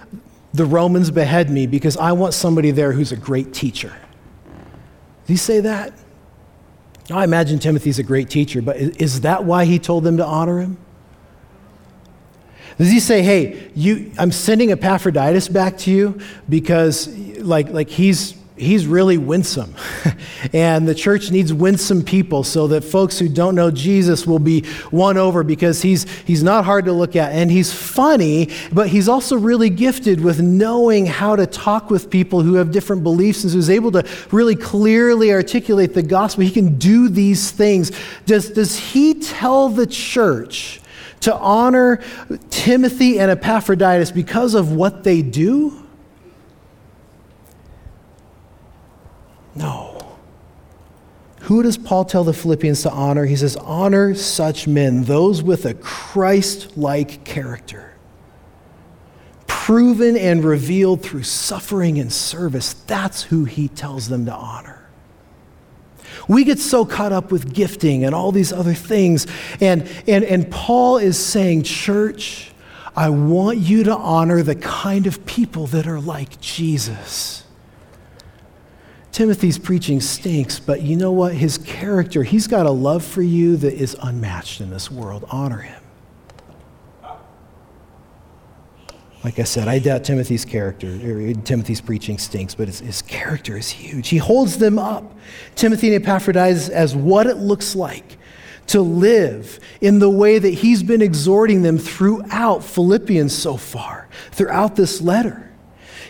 the 0.53 0.65
Romans 0.65 1.11
behead 1.11 1.49
me 1.49 1.67
because 1.67 1.97
I 1.97 2.13
want 2.13 2.33
somebody 2.33 2.71
there 2.71 2.91
who's 2.91 3.11
a 3.11 3.17
great 3.17 3.53
teacher? 3.53 3.95
Does 5.21 5.27
he 5.27 5.37
say 5.37 5.59
that? 5.61 5.93
I 7.11 7.23
imagine 7.23 7.59
Timothy's 7.59 7.99
a 7.99 8.03
great 8.03 8.29
teacher, 8.29 8.61
but 8.61 8.77
is 8.77 9.21
that 9.21 9.45
why 9.45 9.65
he 9.65 9.79
told 9.79 10.03
them 10.03 10.17
to 10.17 10.25
honor 10.25 10.59
him? 10.59 10.77
Does 12.77 12.91
he 12.91 12.99
say, 12.99 13.21
hey, 13.21 13.71
you, 13.75 14.11
I'm 14.17 14.31
sending 14.31 14.71
Epaphroditus 14.71 15.47
back 15.47 15.77
to 15.79 15.91
you 15.91 16.19
because 16.47 17.07
like, 17.39 17.69
like 17.69 17.89
he's 17.89 18.36
he's 18.57 18.85
really 18.85 19.17
winsome. 19.17 19.73
and 20.53 20.87
the 20.87 20.95
church 20.95 21.31
needs 21.31 21.53
winsome 21.53 22.03
people 22.03 22.43
so 22.43 22.67
that 22.67 22.83
folks 22.83 23.19
who 23.19 23.29
don't 23.29 23.55
know 23.55 23.71
Jesus 23.71 24.25
will 24.25 24.39
be 24.39 24.65
won 24.91 25.17
over 25.17 25.43
because 25.43 25.81
he's, 25.81 26.09
he's 26.21 26.43
not 26.43 26.65
hard 26.65 26.85
to 26.85 26.93
look 26.93 27.15
at 27.15 27.31
and 27.31 27.51
he's 27.51 27.73
funny, 27.73 28.49
but 28.71 28.89
he's 28.89 29.07
also 29.07 29.37
really 29.37 29.69
gifted 29.69 30.21
with 30.21 30.41
knowing 30.41 31.05
how 31.05 31.35
to 31.35 31.45
talk 31.45 31.89
with 31.89 32.09
people 32.09 32.41
who 32.41 32.55
have 32.55 32.71
different 32.71 33.03
beliefs 33.03 33.43
and 33.43 33.53
who's 33.53 33.69
able 33.69 33.91
to 33.91 34.07
really 34.31 34.55
clearly 34.55 35.31
articulate 35.31 35.93
the 35.93 36.03
gospel. 36.03 36.43
He 36.43 36.51
can 36.51 36.77
do 36.77 37.09
these 37.09 37.51
things. 37.51 37.91
Does, 38.25 38.49
does 38.49 38.77
he 38.77 39.13
tell 39.15 39.69
the 39.69 39.87
church 39.87 40.81
to 41.21 41.35
honor 41.35 42.01
Timothy 42.49 43.19
and 43.19 43.31
Epaphroditus 43.31 44.11
because 44.11 44.53
of 44.53 44.71
what 44.71 45.03
they 45.03 45.21
do? 45.21 45.86
No. 49.57 49.97
Who 51.41 51.63
does 51.63 51.77
Paul 51.77 52.05
tell 52.05 52.23
the 52.23 52.33
Philippians 52.33 52.81
to 52.83 52.91
honor? 52.91 53.25
He 53.25 53.35
says, 53.35 53.55
Honor 53.55 54.13
such 54.15 54.67
men, 54.67 55.03
those 55.03 55.41
with 55.41 55.65
a 55.65 55.73
Christ 55.75 56.77
like 56.77 57.23
character, 57.23 57.93
proven 59.45 60.17
and 60.17 60.43
revealed 60.43 61.03
through 61.03 61.23
suffering 61.23 61.99
and 61.99 62.11
service. 62.11 62.73
That's 62.73 63.23
who 63.23 63.45
he 63.45 63.67
tells 63.69 64.09
them 64.09 64.25
to 64.25 64.33
honor. 64.33 64.89
We 66.27 66.43
get 66.43 66.59
so 66.59 66.85
caught 66.85 67.13
up 67.13 67.31
with 67.31 67.53
gifting 67.53 68.03
and 68.03 68.13
all 68.13 68.33
these 68.33 68.51
other 68.51 68.73
things. 68.73 69.27
And, 69.61 69.89
and, 70.07 70.25
and 70.25 70.51
Paul 70.51 70.97
is 70.97 71.17
saying, 71.17 71.63
Church, 71.63 72.51
I 72.95 73.09
want 73.09 73.59
you 73.59 73.83
to 73.85 73.95
honor 73.95 74.43
the 74.43 74.55
kind 74.55 75.07
of 75.07 75.25
people 75.25 75.67
that 75.67 75.87
are 75.87 76.01
like 76.01 76.41
Jesus. 76.41 77.43
Timothy's 79.17 79.57
preaching 79.57 79.99
stinks, 79.99 80.59
but 80.59 80.83
you 80.83 80.95
know 80.95 81.11
what? 81.11 81.33
His 81.33 81.57
character, 81.57 82.21
he's 82.21 82.45
got 82.45 82.67
a 82.67 82.71
love 82.71 83.03
for 83.03 83.23
you 83.23 83.57
that 83.57 83.73
is 83.73 83.97
unmatched 83.99 84.61
in 84.61 84.69
this 84.69 84.91
world. 84.91 85.25
Honor 85.31 85.57
him. 85.57 85.81
Like 89.23 89.39
I 89.39 89.43
said, 89.43 89.67
I 89.67 89.79
doubt 89.79 90.03
Timothy's 90.03 90.45
character, 90.45 90.89
uh, 90.89 91.41
Timothy's 91.43 91.81
preaching 91.81 92.19
stinks, 92.19 92.53
but 92.53 92.67
his, 92.67 92.81
his 92.81 93.01
character 93.01 93.57
is 93.57 93.71
huge. 93.71 94.09
He 94.09 94.17
holds 94.17 94.59
them 94.59 94.77
up, 94.77 95.17
Timothy 95.55 95.95
and 95.95 96.05
Epaphroditus, 96.05 96.69
as 96.69 96.95
what 96.95 97.25
it 97.25 97.37
looks 97.37 97.75
like 97.75 98.19
to 98.67 98.81
live 98.81 99.59
in 99.81 99.97
the 99.97 100.11
way 100.11 100.37
that 100.37 100.53
he's 100.53 100.83
been 100.83 101.01
exhorting 101.01 101.63
them 101.63 101.79
throughout 101.79 102.63
Philippians 102.63 103.33
so 103.33 103.57
far, 103.57 104.09
throughout 104.31 104.75
this 104.75 105.01
letter. 105.01 105.46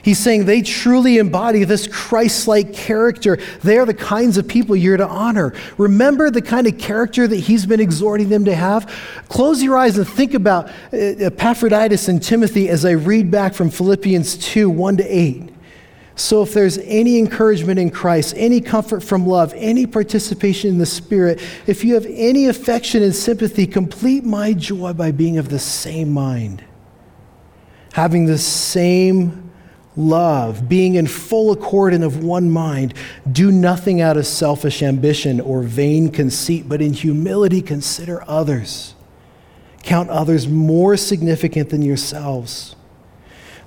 He's 0.07 0.19
saying 0.19 0.45
they 0.45 0.61
truly 0.61 1.17
embody 1.17 1.65
this 1.65 1.85
Christ 1.85 2.47
like 2.47 2.71
character. 2.71 3.39
They 3.61 3.77
are 3.77 3.85
the 3.85 3.93
kinds 3.93 4.37
of 4.37 4.47
people 4.47 4.73
you're 4.73 4.95
to 4.95 5.05
honor. 5.05 5.53
Remember 5.77 6.31
the 6.31 6.41
kind 6.41 6.65
of 6.65 6.77
character 6.77 7.27
that 7.27 7.35
he's 7.35 7.65
been 7.65 7.81
exhorting 7.81 8.29
them 8.29 8.45
to 8.45 8.55
have? 8.55 8.89
Close 9.27 9.61
your 9.61 9.77
eyes 9.77 9.97
and 9.97 10.07
think 10.07 10.33
about 10.33 10.69
uh, 10.69 10.71
Epaphroditus 10.93 12.07
and 12.07 12.23
Timothy 12.23 12.69
as 12.69 12.85
I 12.85 12.91
read 12.91 13.29
back 13.29 13.53
from 13.53 13.69
Philippians 13.69 14.37
2 14.37 14.69
1 14.69 14.95
to 14.95 15.03
8. 15.03 15.49
So, 16.15 16.41
if 16.41 16.53
there's 16.53 16.77
any 16.77 17.19
encouragement 17.19 17.77
in 17.77 17.89
Christ, 17.89 18.33
any 18.37 18.61
comfort 18.61 19.03
from 19.03 19.27
love, 19.27 19.53
any 19.57 19.85
participation 19.85 20.69
in 20.69 20.77
the 20.77 20.85
Spirit, 20.85 21.41
if 21.65 21.83
you 21.83 21.95
have 21.95 22.05
any 22.09 22.47
affection 22.47 23.03
and 23.03 23.13
sympathy, 23.13 23.67
complete 23.67 24.23
my 24.23 24.53
joy 24.53 24.93
by 24.93 25.11
being 25.11 25.37
of 25.37 25.49
the 25.49 25.59
same 25.59 26.13
mind, 26.13 26.63
having 27.91 28.25
the 28.25 28.37
same 28.37 29.46
love, 29.97 30.69
being 30.69 30.95
in 30.95 31.07
full 31.07 31.51
accord 31.51 31.93
and 31.93 32.03
of 32.03 32.23
one 32.23 32.49
mind. 32.49 32.93
Do 33.29 33.51
nothing 33.51 33.99
out 33.99 34.15
of 34.15 34.27
selfish 34.27 34.81
ambition 34.83 35.41
or 35.41 35.63
vain 35.63 36.10
conceit, 36.10 36.69
but 36.69 36.81
in 36.81 36.93
humility 36.93 37.62
consider 37.62 38.23
others. 38.27 38.93
Count 39.83 40.10
others 40.10 40.47
more 40.47 40.95
significant 40.95 41.69
than 41.69 41.81
yourselves. 41.81 42.75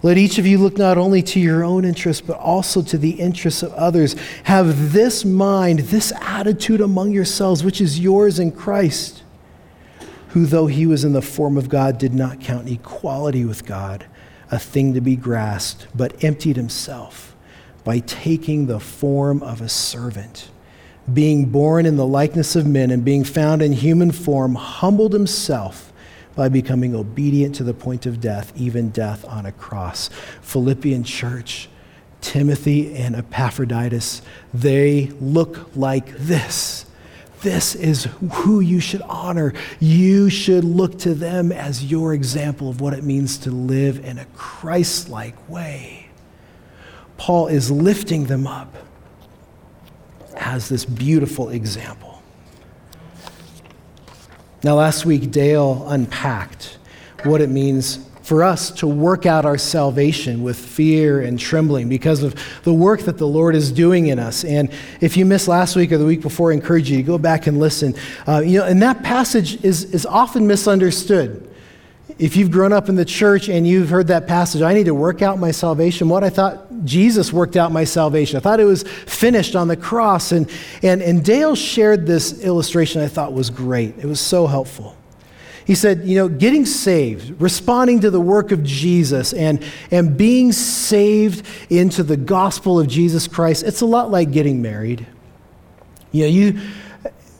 Let 0.02 0.16
each 0.16 0.38
of 0.38 0.46
you 0.46 0.56
look 0.56 0.78
not 0.78 0.96
only 0.96 1.22
to 1.24 1.40
your 1.40 1.62
own 1.62 1.84
interests, 1.84 2.22
but 2.26 2.38
also 2.38 2.80
to 2.82 2.96
the 2.96 3.10
interests 3.10 3.62
of 3.62 3.72
others. 3.74 4.16
Have 4.44 4.92
this 4.92 5.26
mind, 5.26 5.80
this 5.80 6.10
attitude 6.22 6.80
among 6.80 7.10
yourselves, 7.10 7.62
which 7.62 7.82
is 7.82 8.00
yours 8.00 8.38
in 8.38 8.52
Christ, 8.52 9.22
who, 10.28 10.46
though 10.46 10.68
he 10.68 10.86
was 10.86 11.04
in 11.04 11.12
the 11.12 11.20
form 11.20 11.58
of 11.58 11.68
God, 11.68 11.98
did 11.98 12.14
not 12.14 12.40
count 12.40 12.68
equality 12.68 13.44
with 13.44 13.66
God 13.66 14.06
a 14.50 14.58
thing 14.58 14.94
to 14.94 15.00
be 15.00 15.16
grasped, 15.16 15.86
but 15.94 16.22
emptied 16.24 16.56
himself 16.56 17.34
by 17.84 18.00
taking 18.00 18.66
the 18.66 18.80
form 18.80 19.42
of 19.42 19.60
a 19.60 19.68
servant. 19.68 20.50
Being 21.12 21.46
born 21.46 21.86
in 21.86 21.96
the 21.96 22.06
likeness 22.06 22.56
of 22.56 22.66
men 22.66 22.90
and 22.90 23.04
being 23.04 23.24
found 23.24 23.62
in 23.62 23.72
human 23.72 24.12
form, 24.12 24.54
humbled 24.54 25.12
himself 25.12 25.92
by 26.36 26.48
becoming 26.48 26.94
obedient 26.94 27.54
to 27.56 27.64
the 27.64 27.74
point 27.74 28.06
of 28.06 28.20
death, 28.20 28.52
even 28.56 28.90
death 28.90 29.24
on 29.24 29.46
a 29.46 29.52
cross. 29.52 30.08
Philippian 30.40 31.04
church, 31.04 31.68
Timothy 32.20 32.94
and 32.94 33.16
Epaphroditus, 33.16 34.22
they 34.52 35.10
look 35.20 35.74
like 35.74 36.16
this. 36.16 36.86
This 37.42 37.74
is 37.74 38.04
who 38.32 38.60
you 38.60 38.80
should 38.80 39.02
honor. 39.02 39.54
You 39.78 40.30
should 40.30 40.64
look 40.64 40.98
to 41.00 41.14
them 41.14 41.52
as 41.52 41.84
your 41.84 42.14
example 42.14 42.68
of 42.68 42.80
what 42.80 42.92
it 42.92 43.04
means 43.04 43.38
to 43.38 43.50
live 43.50 44.04
in 44.04 44.18
a 44.18 44.24
Christ 44.26 45.08
like 45.08 45.48
way. 45.48 46.08
Paul 47.16 47.48
is 47.48 47.70
lifting 47.70 48.26
them 48.26 48.46
up 48.46 48.74
as 50.36 50.68
this 50.68 50.84
beautiful 50.84 51.50
example. 51.50 52.22
Now, 54.62 54.74
last 54.74 55.06
week, 55.06 55.30
Dale 55.30 55.86
unpacked 55.88 56.78
what 57.24 57.40
it 57.40 57.48
means 57.48 58.09
for 58.30 58.44
us 58.44 58.70
to 58.70 58.86
work 58.86 59.26
out 59.26 59.44
our 59.44 59.58
salvation 59.58 60.44
with 60.44 60.56
fear 60.56 61.20
and 61.20 61.36
trembling 61.36 61.88
because 61.88 62.22
of 62.22 62.40
the 62.62 62.72
work 62.72 63.00
that 63.00 63.18
the 63.18 63.26
Lord 63.26 63.56
is 63.56 63.72
doing 63.72 64.06
in 64.06 64.20
us. 64.20 64.44
And 64.44 64.70
if 65.00 65.16
you 65.16 65.26
missed 65.26 65.48
last 65.48 65.74
week 65.74 65.90
or 65.90 65.98
the 65.98 66.04
week 66.04 66.20
before, 66.20 66.52
I 66.52 66.54
encourage 66.54 66.88
you 66.88 66.96
to 66.98 67.02
go 67.02 67.18
back 67.18 67.48
and 67.48 67.58
listen. 67.58 67.92
Uh, 68.28 68.38
you 68.38 68.60
know, 68.60 68.66
and 68.66 68.80
that 68.82 69.02
passage 69.02 69.64
is, 69.64 69.82
is 69.92 70.06
often 70.06 70.46
misunderstood. 70.46 71.52
If 72.20 72.36
you've 72.36 72.52
grown 72.52 72.72
up 72.72 72.88
in 72.88 72.94
the 72.94 73.04
church 73.04 73.48
and 73.48 73.66
you've 73.66 73.90
heard 73.90 74.06
that 74.06 74.28
passage, 74.28 74.62
I 74.62 74.74
need 74.74 74.86
to 74.86 74.94
work 74.94 75.22
out 75.22 75.40
my 75.40 75.50
salvation. 75.50 76.08
What 76.08 76.22
I 76.22 76.30
thought 76.30 76.84
Jesus 76.84 77.32
worked 77.32 77.56
out 77.56 77.72
my 77.72 77.82
salvation. 77.82 78.36
I 78.36 78.40
thought 78.40 78.60
it 78.60 78.64
was 78.64 78.84
finished 78.84 79.56
on 79.56 79.66
the 79.66 79.76
cross. 79.76 80.30
And, 80.30 80.48
and, 80.84 81.02
and 81.02 81.24
Dale 81.24 81.56
shared 81.56 82.06
this 82.06 82.44
illustration 82.44 83.02
I 83.02 83.08
thought 83.08 83.32
was 83.32 83.50
great. 83.50 83.98
It 83.98 84.06
was 84.06 84.20
so 84.20 84.46
helpful. 84.46 84.96
He 85.70 85.76
said, 85.76 86.04
you 86.04 86.16
know, 86.16 86.28
getting 86.28 86.66
saved, 86.66 87.40
responding 87.40 88.00
to 88.00 88.10
the 88.10 88.20
work 88.20 88.50
of 88.50 88.64
Jesus, 88.64 89.32
and, 89.32 89.64
and 89.92 90.16
being 90.16 90.50
saved 90.50 91.46
into 91.70 92.02
the 92.02 92.16
gospel 92.16 92.80
of 92.80 92.88
Jesus 92.88 93.28
Christ, 93.28 93.62
it's 93.62 93.80
a 93.80 93.86
lot 93.86 94.10
like 94.10 94.32
getting 94.32 94.60
married. 94.62 95.06
You 96.10 96.24
know, 96.24 96.28
you 96.28 96.60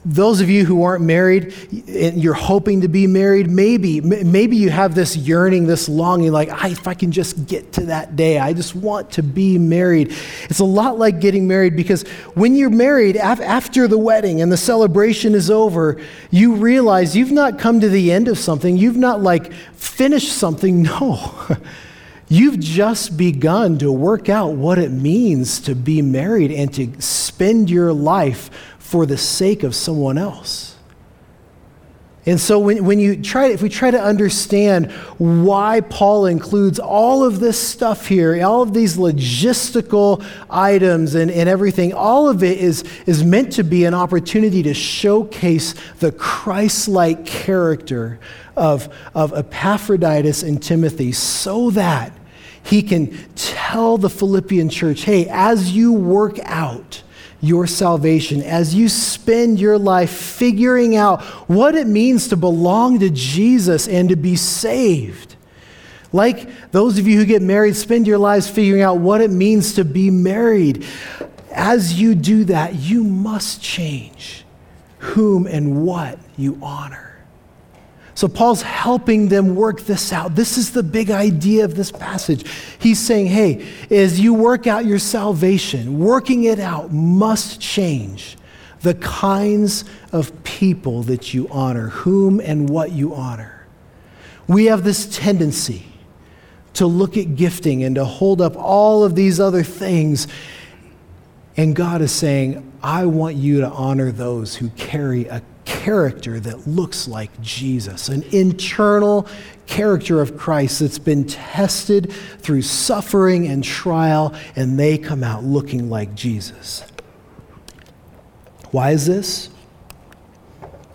those 0.05 0.41
of 0.41 0.49
you 0.49 0.65
who 0.65 0.83
aren't 0.83 1.05
married 1.05 1.55
and 1.89 2.23
you're 2.23 2.33
hoping 2.35 2.81
to 2.81 2.89
be 2.89 3.07
married 3.07 3.51
maybe 3.51 4.01
maybe 4.01 4.57
you 4.57 4.71
have 4.71 4.95
this 4.95 5.17
yearning 5.17 5.67
this 5.67 5.89
longing 5.89 6.33
like 6.33 6.49
ah, 6.51 6.67
if 6.67 6.87
i 6.87 6.95
can 6.95 7.13
just 7.13 7.47
get 7.47 7.73
to 7.73 7.87
that 7.87 8.17
day 8.17 8.39
i 8.39 8.53
just 8.53 8.75
want 8.75 9.11
to 9.11 9.23
be 9.23 9.59
married. 9.59 10.15
It's 10.45 10.61
a 10.61 10.65
lot 10.65 10.99
like 10.99 11.21
getting 11.21 11.47
married 11.47 11.77
because 11.77 12.03
when 12.35 12.57
you're 12.57 12.71
married 12.71 13.17
after 13.17 13.89
the 13.89 13.99
wedding 13.99 14.43
and 14.43 14.51
the 14.51 14.57
celebration 14.57 15.35
is 15.35 15.51
over 15.51 16.01
you 16.31 16.55
realize 16.57 17.17
you've 17.17 17.33
not 17.33 17.59
come 17.59 17.81
to 17.81 17.89
the 17.89 18.13
end 18.13 18.29
of 18.29 18.39
something. 18.39 18.77
You've 18.77 18.97
not 18.97 19.21
like 19.23 19.53
finished 19.53 20.33
something. 20.33 20.89
No. 21.01 21.35
You've 22.33 22.61
just 22.61 23.17
begun 23.17 23.79
to 23.79 23.91
work 23.91 24.29
out 24.29 24.53
what 24.53 24.79
it 24.79 24.93
means 24.93 25.59
to 25.63 25.75
be 25.75 26.01
married 26.01 26.53
and 26.53 26.73
to 26.75 27.01
spend 27.01 27.69
your 27.69 27.93
life 27.93 28.51
for 28.91 29.07
the 29.07 29.17
sake 29.17 29.63
of 29.63 29.73
someone 29.73 30.19
else. 30.19 30.75
And 32.27 32.41
so 32.41 32.59
when, 32.59 32.85
when 32.85 32.99
you 32.99 33.23
try, 33.23 33.47
if 33.47 33.63
we 33.63 33.69
try 33.69 33.93
to 33.93 34.03
understand 34.03 34.91
why 35.19 35.81
Paul 35.81 36.27
includes 36.27 36.81
all 36.81 37.23
of 37.23 37.39
this 37.39 37.57
stuff 37.57 38.09
here, 38.09 38.45
all 38.45 38.63
of 38.63 38.75
these 38.75 38.97
logistical 38.97 40.27
items 40.51 41.15
and, 41.15 41.31
and 41.31 41.49
everything, 41.49 41.95
all 41.95 42.29
of 42.29 42.43
it 42.43 42.59
is, 42.59 42.83
is 43.07 43.23
meant 43.23 43.53
to 43.53 43.63
be 43.63 43.85
an 43.85 43.95
opportunity 43.95 44.61
to 44.65 44.75
showcase 44.75 45.77
the 46.01 46.11
Christ-like 46.11 47.25
character 47.25 48.19
of, 48.57 48.93
of 49.15 49.33
Epaphroditus 49.33 50.43
and 50.43 50.61
Timothy 50.61 51.13
so 51.13 51.71
that 51.71 52.13
he 52.65 52.83
can 52.83 53.17
tell 53.37 53.99
the 53.99 54.11
Philippian 54.11 54.69
church, 54.69 55.03
hey, 55.03 55.29
as 55.31 55.77
you 55.77 55.93
work 55.93 56.41
out, 56.43 57.05
your 57.41 57.67
salvation, 57.67 58.43
as 58.43 58.75
you 58.75 58.89
spend 58.89 59.59
your 59.59 59.79
life 59.79 60.11
figuring 60.11 60.97
out 60.97 61.23
what 61.49 61.75
it 61.75 61.87
means 61.87 62.29
to 62.29 62.37
belong 62.37 62.99
to 62.99 63.11
Jesus 63.11 63.89
and 63.89 64.09
to 64.11 64.17
be 64.17 64.37
saved. 64.37 65.37
Like 66.13 66.71
those 66.73 66.99
of 66.99 67.07
you 67.07 67.17
who 67.19 67.25
get 67.25 67.41
married, 67.41 67.77
spend 67.77 68.07
your 68.07 68.19
lives 68.19 68.49
figuring 68.49 68.83
out 68.83 68.99
what 68.99 69.21
it 69.21 69.31
means 69.31 69.75
to 69.75 69.85
be 69.85 70.11
married. 70.11 70.85
As 71.53 72.01
you 72.01 72.15
do 72.15 72.45
that, 72.45 72.75
you 72.75 73.05
must 73.05 73.63
change 73.63 74.45
whom 74.99 75.47
and 75.47 75.85
what 75.85 76.19
you 76.37 76.59
honor. 76.63 77.10
So 78.21 78.29
Paul's 78.29 78.61
helping 78.61 79.29
them 79.29 79.55
work 79.55 79.81
this 79.81 80.13
out. 80.13 80.35
This 80.35 80.59
is 80.59 80.73
the 80.73 80.83
big 80.83 81.11
idea 81.11 81.65
of 81.65 81.75
this 81.75 81.91
passage. 81.91 82.45
He's 82.79 82.99
saying, 82.99 83.29
hey, 83.29 83.67
as 83.91 84.21
you 84.21 84.35
work 84.35 84.67
out 84.67 84.85
your 84.85 84.99
salvation, 84.99 85.99
working 85.99 86.45
it 86.45 86.61
out 86.61 86.93
must 86.93 87.63
change 87.63 88.37
the 88.83 88.93
kinds 88.93 89.87
of 90.13 90.45
people 90.45 91.03
that 91.05 91.33
you 91.33 91.49
honor, 91.49 91.89
whom 91.89 92.41
and 92.41 92.69
what 92.69 92.93
you 92.93 93.15
honor. 93.15 93.67
We 94.47 94.67
have 94.67 94.85
this 94.85 95.09
tendency 95.17 95.87
to 96.75 96.87
look 96.87 97.17
at 97.17 97.37
gifting 97.37 97.85
and 97.85 97.95
to 97.95 98.05
hold 98.05 98.43
up 98.43 98.55
all 98.55 99.03
of 99.03 99.15
these 99.15 99.41
other 99.41 99.63
things. 99.63 100.29
And 101.57 101.75
God 101.75 102.03
is 102.03 102.13
saying, 102.13 102.71
I 102.83 103.07
want 103.07 103.37
you 103.37 103.63
to 103.63 103.71
honor 103.71 104.13
those 104.13 104.57
who 104.57 104.69
carry 104.71 105.25
a 105.25 105.41
character 105.71 106.41
that 106.41 106.67
looks 106.67 107.07
like 107.07 107.41
Jesus, 107.41 108.09
an 108.09 108.25
internal 108.33 109.29
character 109.67 110.21
of 110.21 110.37
Christ 110.37 110.81
that's 110.81 110.99
been 110.99 111.25
tested 111.25 112.13
through 112.39 112.63
suffering 112.63 113.47
and 113.47 113.63
trial, 113.63 114.35
and 114.57 114.77
they 114.77 114.99
come 114.99 115.23
out 115.23 115.45
looking 115.45 115.89
like 115.89 116.17
Jesus. 116.17 116.83
Why 118.73 118.91
is 118.91 119.07
this? 119.07 119.49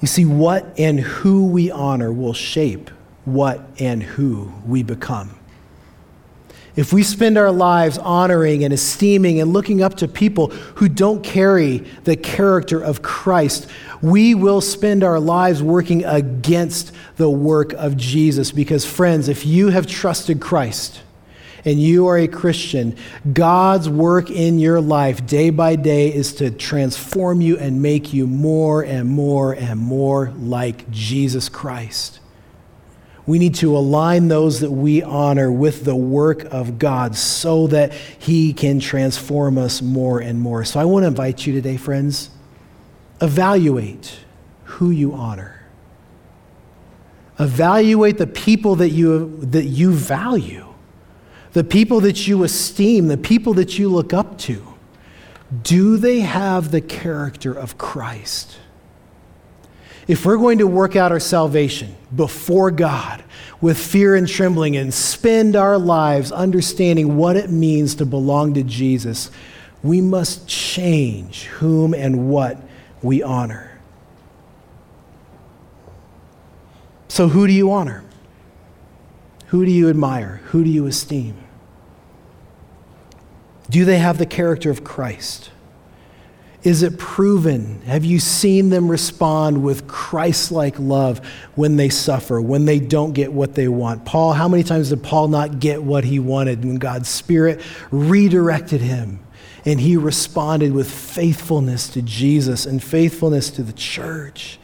You 0.02 0.10
see, 0.10 0.26
what 0.26 0.78
and 0.78 1.00
who 1.00 1.48
we 1.48 1.72
honor 1.72 2.12
will 2.12 2.34
shape 2.34 2.90
what 3.24 3.66
and 3.80 4.04
who 4.04 4.52
we 4.68 4.84
become. 4.84 5.40
If 6.76 6.92
we 6.92 7.04
spend 7.04 7.38
our 7.38 7.52
lives 7.52 7.98
honoring 7.98 8.66
and 8.66 8.74
esteeming 8.74 9.40
and 9.40 9.54
looking 9.54 9.82
up 9.82 9.96
to 9.96 10.10
people 10.10 10.48
who 10.48 10.90
don't 10.90 11.24
carry 11.24 11.78
the 12.04 12.18
character 12.18 12.82
of 12.82 13.02
Christ, 13.02 13.70
we 14.06 14.36
will 14.36 14.62
spend 14.62 15.04
our 15.04 15.20
lives 15.20 15.64
working 15.64 16.06
against 16.06 16.92
the 17.18 17.30
work 17.30 17.74
of 17.74 17.98
Jesus. 17.98 18.52
Because, 18.52 18.86
friends, 18.86 19.28
if 19.30 19.46
you 19.46 19.70
have 19.70 19.88
trusted 19.88 20.40
Christ, 20.40 21.02
and 21.66 21.82
you 21.82 22.06
are 22.08 22.18
a 22.20 22.28
Christian, 22.28 22.96
God's 23.34 23.90
work 23.90 24.30
in 24.30 24.60
your 24.60 24.80
life 24.80 25.26
day 25.26 25.50
by 25.50 25.76
day 25.76 26.14
is 26.14 26.36
to 26.36 26.52
transform 26.52 27.42
you 27.42 27.58
and 27.58 27.82
make 27.82 28.14
you 28.14 28.28
more 28.28 28.84
and 28.84 29.10
more 29.10 29.54
and 29.54 29.80
more 29.80 30.32
like 30.38 30.90
Jesus 30.92 31.50
Christ. 31.50 32.20
We 33.26 33.40
need 33.40 33.56
to 33.56 33.76
align 33.76 34.28
those 34.28 34.60
that 34.60 34.70
we 34.70 35.02
honor 35.02 35.52
with 35.52 35.84
the 35.84 35.96
work 35.96 36.44
of 36.44 36.78
God 36.78 37.16
so 37.16 37.66
that 37.68 37.92
He 37.94 38.54
can 38.54 38.80
transform 38.80 39.58
us 39.58 39.82
more 39.82 40.20
and 40.20 40.40
more. 40.40 40.64
So 40.64 40.80
I 40.80 40.86
want 40.86 41.04
to 41.04 41.08
invite 41.08 41.48
you 41.48 41.54
today, 41.54 41.78
friends, 41.78 42.30
evaluate 43.22 44.20
who 44.64 44.92
you 44.92 45.14
honor. 45.14 45.62
Evaluate 47.40 48.18
the 48.18 48.28
people 48.28 48.76
that 48.78 48.90
you, 48.90 49.38
that 49.42 49.66
you 49.66 49.92
value, 49.92 50.66
the 51.54 51.64
people 51.64 52.00
that 52.02 52.28
you 52.28 52.44
esteem, 52.44 53.08
the 53.08 53.18
people 53.18 53.54
that 53.56 53.78
you 53.78 53.90
look 53.90 54.14
up 54.14 54.38
to. 54.40 54.66
Do 55.62 55.98
they 55.98 56.22
have 56.22 56.72
the 56.72 56.82
character 56.82 57.54
of 57.54 57.78
Christ? 57.78 58.58
If 60.08 60.26
we're 60.26 60.38
going 60.38 60.60
to 60.60 60.68
work 60.68 60.96
out 60.96 61.12
our 61.12 61.20
salvation 61.20 61.96
before 62.16 62.72
God 62.72 63.24
with 63.60 63.78
fear 63.78 64.16
and 64.16 64.28
trembling 64.28 64.78
and 64.78 64.94
spend 64.94 65.56
our 65.56 65.78
lives 65.78 66.32
understanding 66.32 67.18
what 67.18 67.36
it 67.36 67.50
means 67.50 67.96
to 67.96 68.06
belong 68.06 68.54
to 68.54 68.64
Jesus, 68.64 69.32
we 69.82 70.02
must 70.02 70.48
change 70.48 71.46
whom 71.46 71.94
and 71.94 72.30
what 72.30 72.60
we 73.06 73.22
honor. 73.22 73.72
So, 77.08 77.30
who 77.30 77.46
do 77.48 77.54
you 77.54 77.72
honor? 77.72 78.04
Who 79.48 79.64
do 79.64 79.72
you 79.72 79.90
admire? 79.90 80.42
Who 80.46 80.64
do 80.64 80.70
you 80.70 80.88
esteem? 80.88 81.38
Do 83.70 83.86
they 83.86 84.00
have 84.00 84.18
the 84.18 84.26
character 84.26 84.72
of 84.72 84.84
Christ? 84.84 85.52
Is 86.64 86.82
it 86.82 86.98
proven? 86.98 87.82
Have 87.82 88.04
you 88.04 88.18
seen 88.18 88.70
them 88.72 88.90
respond 88.90 89.64
with 89.64 89.88
Christ 89.88 90.52
like 90.52 90.80
love 90.80 91.20
when 91.54 91.76
they 91.76 91.90
suffer, 91.90 92.42
when 92.42 92.66
they 92.66 92.80
don't 92.80 93.14
get 93.14 93.32
what 93.32 93.54
they 93.54 93.68
want? 93.68 94.04
Paul, 94.04 94.34
how 94.34 94.48
many 94.48 94.64
times 94.64 94.90
did 94.90 95.04
Paul 95.04 95.28
not 95.28 95.60
get 95.60 95.84
what 95.84 96.04
he 96.04 96.18
wanted 96.18 96.66
when 96.66 96.78
God's 96.78 97.08
Spirit 97.08 97.62
redirected 97.92 98.82
him 98.82 99.20
and 99.66 99.80
he 99.80 99.98
responded 99.98 100.72
with 100.74 100.90
faithfulness 100.90 101.88
to 101.90 102.02
Jesus 102.02 102.66
and 102.66 102.84
faithfulness 102.84 103.50
to 103.52 103.64
the 103.64 103.74
church? 103.74 104.60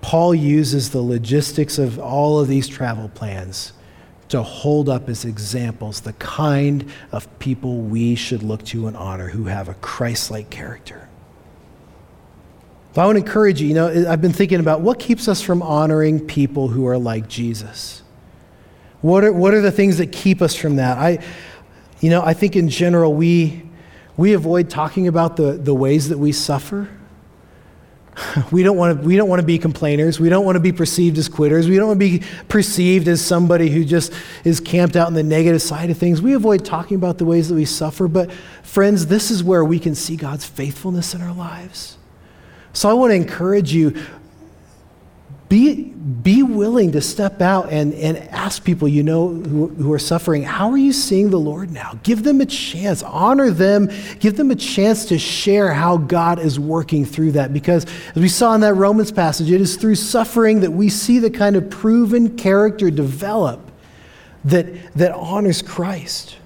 Paul 0.00 0.34
uses 0.34 0.90
the 0.90 1.00
logistics 1.00 1.78
of 1.78 1.98
all 1.98 2.38
of 2.38 2.46
these 2.46 2.68
travel 2.68 3.08
plans 3.08 3.72
to 4.28 4.42
hold 4.42 4.88
up 4.88 5.08
as 5.08 5.24
examples 5.24 6.00
the 6.00 6.12
kind 6.14 6.90
of 7.12 7.38
people 7.38 7.78
we 7.78 8.14
should 8.14 8.42
look 8.42 8.64
to 8.66 8.86
and 8.86 8.96
honor 8.96 9.28
who 9.28 9.44
have 9.44 9.68
a 9.68 9.74
Christ 9.74 10.30
like 10.30 10.50
character. 10.50 11.08
But 12.92 13.02
I 13.02 13.06
want 13.06 13.18
to 13.18 13.24
encourage 13.24 13.60
you, 13.60 13.68
you 13.68 13.74
know, 13.74 14.06
I've 14.08 14.20
been 14.20 14.32
thinking 14.32 14.60
about 14.60 14.80
what 14.80 14.98
keeps 14.98 15.26
us 15.26 15.40
from 15.40 15.62
honoring 15.62 16.20
people 16.20 16.68
who 16.68 16.86
are 16.86 16.98
like 16.98 17.28
Jesus. 17.28 18.02
What 19.00 19.24
are, 19.24 19.32
what 19.32 19.52
are 19.52 19.60
the 19.60 19.72
things 19.72 19.98
that 19.98 20.12
keep 20.12 20.40
us 20.40 20.54
from 20.54 20.76
that? 20.76 20.96
I, 20.98 21.24
you 22.04 22.10
know, 22.10 22.20
I 22.22 22.34
think 22.34 22.54
in 22.54 22.68
general 22.68 23.14
we, 23.14 23.62
we 24.18 24.34
avoid 24.34 24.68
talking 24.68 25.08
about 25.08 25.38
the, 25.38 25.52
the 25.52 25.72
ways 25.72 26.10
that 26.10 26.18
we 26.18 26.32
suffer. 26.32 26.90
We 28.52 28.62
don't, 28.62 28.76
want 28.76 29.00
to, 29.00 29.06
we 29.06 29.16
don't 29.16 29.30
want 29.30 29.40
to 29.40 29.46
be 29.46 29.58
complainers. 29.58 30.20
We 30.20 30.28
don't 30.28 30.44
want 30.44 30.56
to 30.56 30.60
be 30.60 30.70
perceived 30.70 31.16
as 31.16 31.30
quitters. 31.30 31.66
We 31.66 31.76
don't 31.76 31.88
want 31.88 32.00
to 32.00 32.18
be 32.18 32.26
perceived 32.46 33.08
as 33.08 33.24
somebody 33.24 33.70
who 33.70 33.86
just 33.86 34.12
is 34.44 34.60
camped 34.60 34.96
out 34.96 35.08
in 35.08 35.14
the 35.14 35.22
negative 35.22 35.62
side 35.62 35.88
of 35.88 35.96
things. 35.96 36.20
We 36.20 36.34
avoid 36.34 36.62
talking 36.62 36.96
about 36.96 37.16
the 37.16 37.24
ways 37.24 37.48
that 37.48 37.54
we 37.54 37.64
suffer. 37.64 38.06
But, 38.06 38.30
friends, 38.62 39.06
this 39.06 39.30
is 39.30 39.42
where 39.42 39.64
we 39.64 39.78
can 39.80 39.94
see 39.94 40.14
God's 40.14 40.44
faithfulness 40.44 41.14
in 41.14 41.22
our 41.22 41.32
lives. 41.32 41.96
So 42.74 42.90
I 42.90 42.92
want 42.92 43.12
to 43.12 43.16
encourage 43.16 43.72
you 43.72 43.96
be, 45.54 45.84
be 45.84 46.42
willing 46.42 46.90
to 46.90 47.00
step 47.00 47.40
out 47.40 47.70
and, 47.70 47.94
and 47.94 48.18
ask 48.30 48.64
people 48.64 48.88
you 48.88 49.04
know 49.04 49.28
who, 49.28 49.68
who 49.68 49.92
are 49.92 50.00
suffering, 50.00 50.42
how 50.42 50.68
are 50.68 50.76
you 50.76 50.92
seeing 50.92 51.30
the 51.30 51.38
Lord 51.38 51.70
now? 51.70 51.96
Give 52.02 52.24
them 52.24 52.40
a 52.40 52.46
chance, 52.46 53.04
honor 53.04 53.50
them, 53.50 53.88
give 54.18 54.36
them 54.36 54.50
a 54.50 54.56
chance 54.56 55.04
to 55.06 55.18
share 55.18 55.72
how 55.72 55.96
God 55.96 56.40
is 56.40 56.58
working 56.58 57.04
through 57.04 57.32
that. 57.32 57.52
Because 57.52 57.86
as 57.86 58.16
we 58.16 58.28
saw 58.28 58.56
in 58.56 58.62
that 58.62 58.74
Romans 58.74 59.12
passage, 59.12 59.48
it 59.48 59.60
is 59.60 59.76
through 59.76 59.94
suffering 59.94 60.58
that 60.58 60.72
we 60.72 60.88
see 60.88 61.20
the 61.20 61.30
kind 61.30 61.54
of 61.54 61.70
proven 61.70 62.36
character 62.36 62.90
develop 62.90 63.70
that, 64.46 64.92
that 64.94 65.14
honors 65.14 65.62
Christ. 65.62 66.36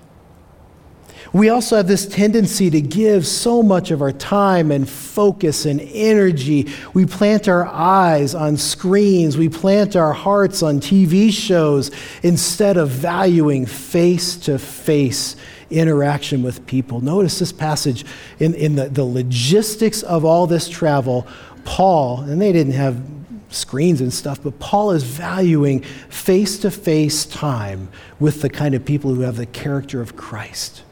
We 1.33 1.51
also 1.51 1.77
have 1.77 1.87
this 1.87 2.07
tendency 2.07 2.71
to 2.71 2.81
give 2.81 3.27
so 3.27 3.63
much 3.63 3.91
of 3.91 4.01
our 4.01 4.13
time 4.13 4.71
and 4.71 4.89
focus 4.89 5.67
and 5.67 5.81
energy. 5.81 6.73
We 6.95 7.05
plant 7.05 7.49
our 7.49 7.67
eyes 7.67 8.35
on 8.35 8.57
screens, 8.57 9.37
we 9.37 9.49
plant 9.49 9.95
our 9.95 10.13
hearts 10.13 10.63
on 10.63 10.81
TV 10.81 11.31
shows 11.31 11.91
instead 12.23 12.77
of 12.77 12.89
valuing 12.89 13.67
face 13.67 14.37
to 14.39 14.59
face 14.59 15.37
interaction 15.71 16.43
with 16.43 16.67
people. 16.67 17.01
Notice 17.03 17.39
this 17.39 17.53
passage 17.53 18.07
in, 18.39 18.55
in 18.55 18.77
the, 18.77 18.89
the 18.89 19.05
logistics 19.05 20.03
of 20.03 20.25
all 20.25 20.47
this 20.47 20.69
travel. 20.69 21.27
Paul, 21.65 22.23
and 22.23 22.41
they 22.41 22.53
didn't 22.53 22.73
have 22.73 23.03
screens 23.51 24.01
and 24.01 24.13
stuff, 24.13 24.43
but 24.43 24.59
Paul 24.59 24.93
is 24.93 25.03
valuing 25.03 25.83
face 25.83 26.59
to 26.61 26.71
face 26.71 27.27
time 27.27 27.89
with 28.19 28.41
the 28.41 28.49
kind 28.49 28.75
of 28.75 28.85
people 28.85 29.15
who 29.15 29.23
have 29.23 29.37
the 29.37 29.47
character 29.47 30.01
of 30.01 30.17
Christ. 30.17 30.83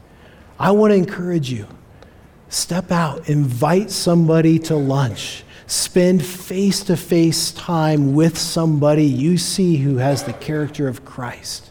I 0.58 0.70
want 0.70 0.92
to 0.92 0.96
encourage 0.96 1.50
you 1.50 1.66
step 2.48 2.90
out, 2.90 3.28
invite 3.28 3.90
somebody 3.90 4.58
to 4.58 4.76
lunch, 4.76 5.44
spend 5.66 6.24
face 6.24 6.82
to 6.84 6.96
face 6.96 7.52
time 7.52 8.14
with 8.14 8.38
somebody 8.38 9.04
you 9.04 9.36
see 9.36 9.76
who 9.76 9.96
has 9.96 10.22
the 10.22 10.32
character 10.32 10.88
of 10.88 11.04
Christ. 11.04 11.70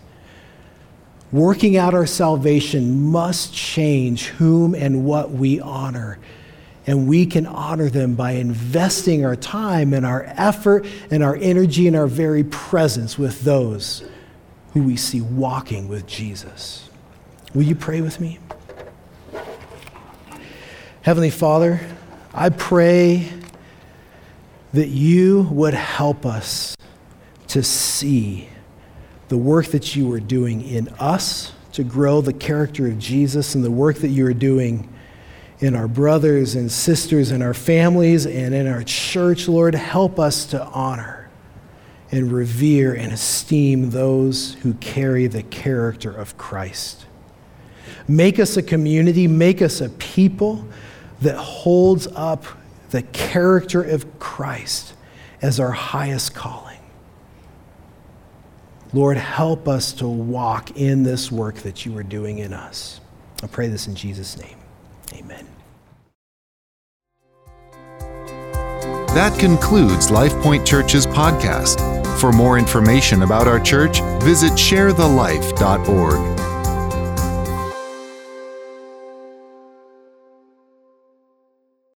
Working 1.31 1.75
out 1.75 1.93
our 1.93 2.05
salvation 2.05 3.01
must 3.01 3.53
change 3.53 4.27
whom 4.27 4.75
and 4.75 5.05
what 5.05 5.31
we 5.31 5.59
honor. 5.59 6.19
And 6.87 7.07
we 7.07 7.25
can 7.25 7.47
honor 7.47 7.89
them 7.89 8.13
by 8.13 8.31
investing 8.33 9.25
our 9.25 9.35
time 9.35 9.91
and 9.91 10.05
our 10.05 10.23
effort 10.37 10.85
and 11.09 11.23
our 11.23 11.35
energy 11.35 11.87
and 11.87 11.95
our 11.95 12.05
very 12.05 12.43
presence 12.43 13.17
with 13.17 13.41
those 13.41 14.03
who 14.73 14.83
we 14.83 14.95
see 14.95 15.19
walking 15.19 15.87
with 15.87 16.05
Jesus. 16.05 16.89
Will 17.55 17.63
you 17.63 17.75
pray 17.75 18.01
with 18.01 18.19
me? 18.19 18.37
Heavenly 21.05 21.29
Father, 21.29 21.79
I 22.33 22.49
pray 22.49 23.31
that 24.73 24.87
you 24.87 25.43
would 25.51 25.75
help 25.75 26.25
us 26.25 26.75
to 27.49 27.61
see 27.61 28.49
the 29.27 29.37
work 29.37 29.67
that 29.67 29.95
you 29.95 30.11
are 30.13 30.19
doing 30.19 30.67
in 30.67 30.87
us 30.97 31.53
to 31.73 31.83
grow 31.83 32.21
the 32.21 32.33
character 32.33 32.87
of 32.87 32.97
Jesus 32.97 33.53
and 33.53 33.63
the 33.63 33.69
work 33.69 33.97
that 33.97 34.07
you 34.07 34.25
are 34.25 34.33
doing 34.33 34.91
in 35.59 35.75
our 35.75 35.87
brothers 35.87 36.55
and 36.55 36.71
sisters 36.71 37.29
and 37.29 37.43
our 37.43 37.53
families 37.53 38.25
and 38.25 38.55
in 38.55 38.65
our 38.65 38.81
church. 38.81 39.47
Lord, 39.47 39.75
help 39.75 40.17
us 40.17 40.47
to 40.47 40.63
honor 40.63 41.29
and 42.11 42.31
revere 42.31 42.95
and 42.95 43.13
esteem 43.13 43.91
those 43.91 44.55
who 44.63 44.73
carry 44.73 45.27
the 45.27 45.43
character 45.43 46.09
of 46.09 46.35
Christ. 46.39 47.05
Make 48.07 48.39
us 48.39 48.57
a 48.57 48.63
community, 48.63 49.27
make 49.27 49.61
us 49.61 49.81
a 49.81 49.89
people 49.89 50.67
that 51.21 51.37
holds 51.37 52.07
up 52.07 52.45
the 52.89 53.01
character 53.01 53.81
of 53.81 54.19
Christ 54.19 54.93
as 55.41 55.59
our 55.59 55.71
highest 55.71 56.33
calling. 56.33 56.79
Lord, 58.93 59.17
help 59.17 59.67
us 59.67 59.91
to 59.93 60.07
walk 60.07 60.77
in 60.77 61.03
this 61.03 61.31
work 61.31 61.55
that 61.57 61.85
you 61.85 61.97
are 61.97 62.03
doing 62.03 62.39
in 62.39 62.53
us. 62.53 63.01
I 63.43 63.47
pray 63.47 63.67
this 63.67 63.87
in 63.87 63.95
Jesus' 63.95 64.37
name. 64.37 64.57
Amen. 65.13 65.45
That 69.13 69.37
concludes 69.39 70.11
LifePoint 70.11 70.65
Church's 70.65 71.05
podcast. 71.05 71.79
For 72.19 72.31
more 72.31 72.57
information 72.57 73.23
about 73.23 73.47
our 73.47 73.59
church, 73.59 74.01
visit 74.21 74.53
sharethelife.org. 74.53 76.34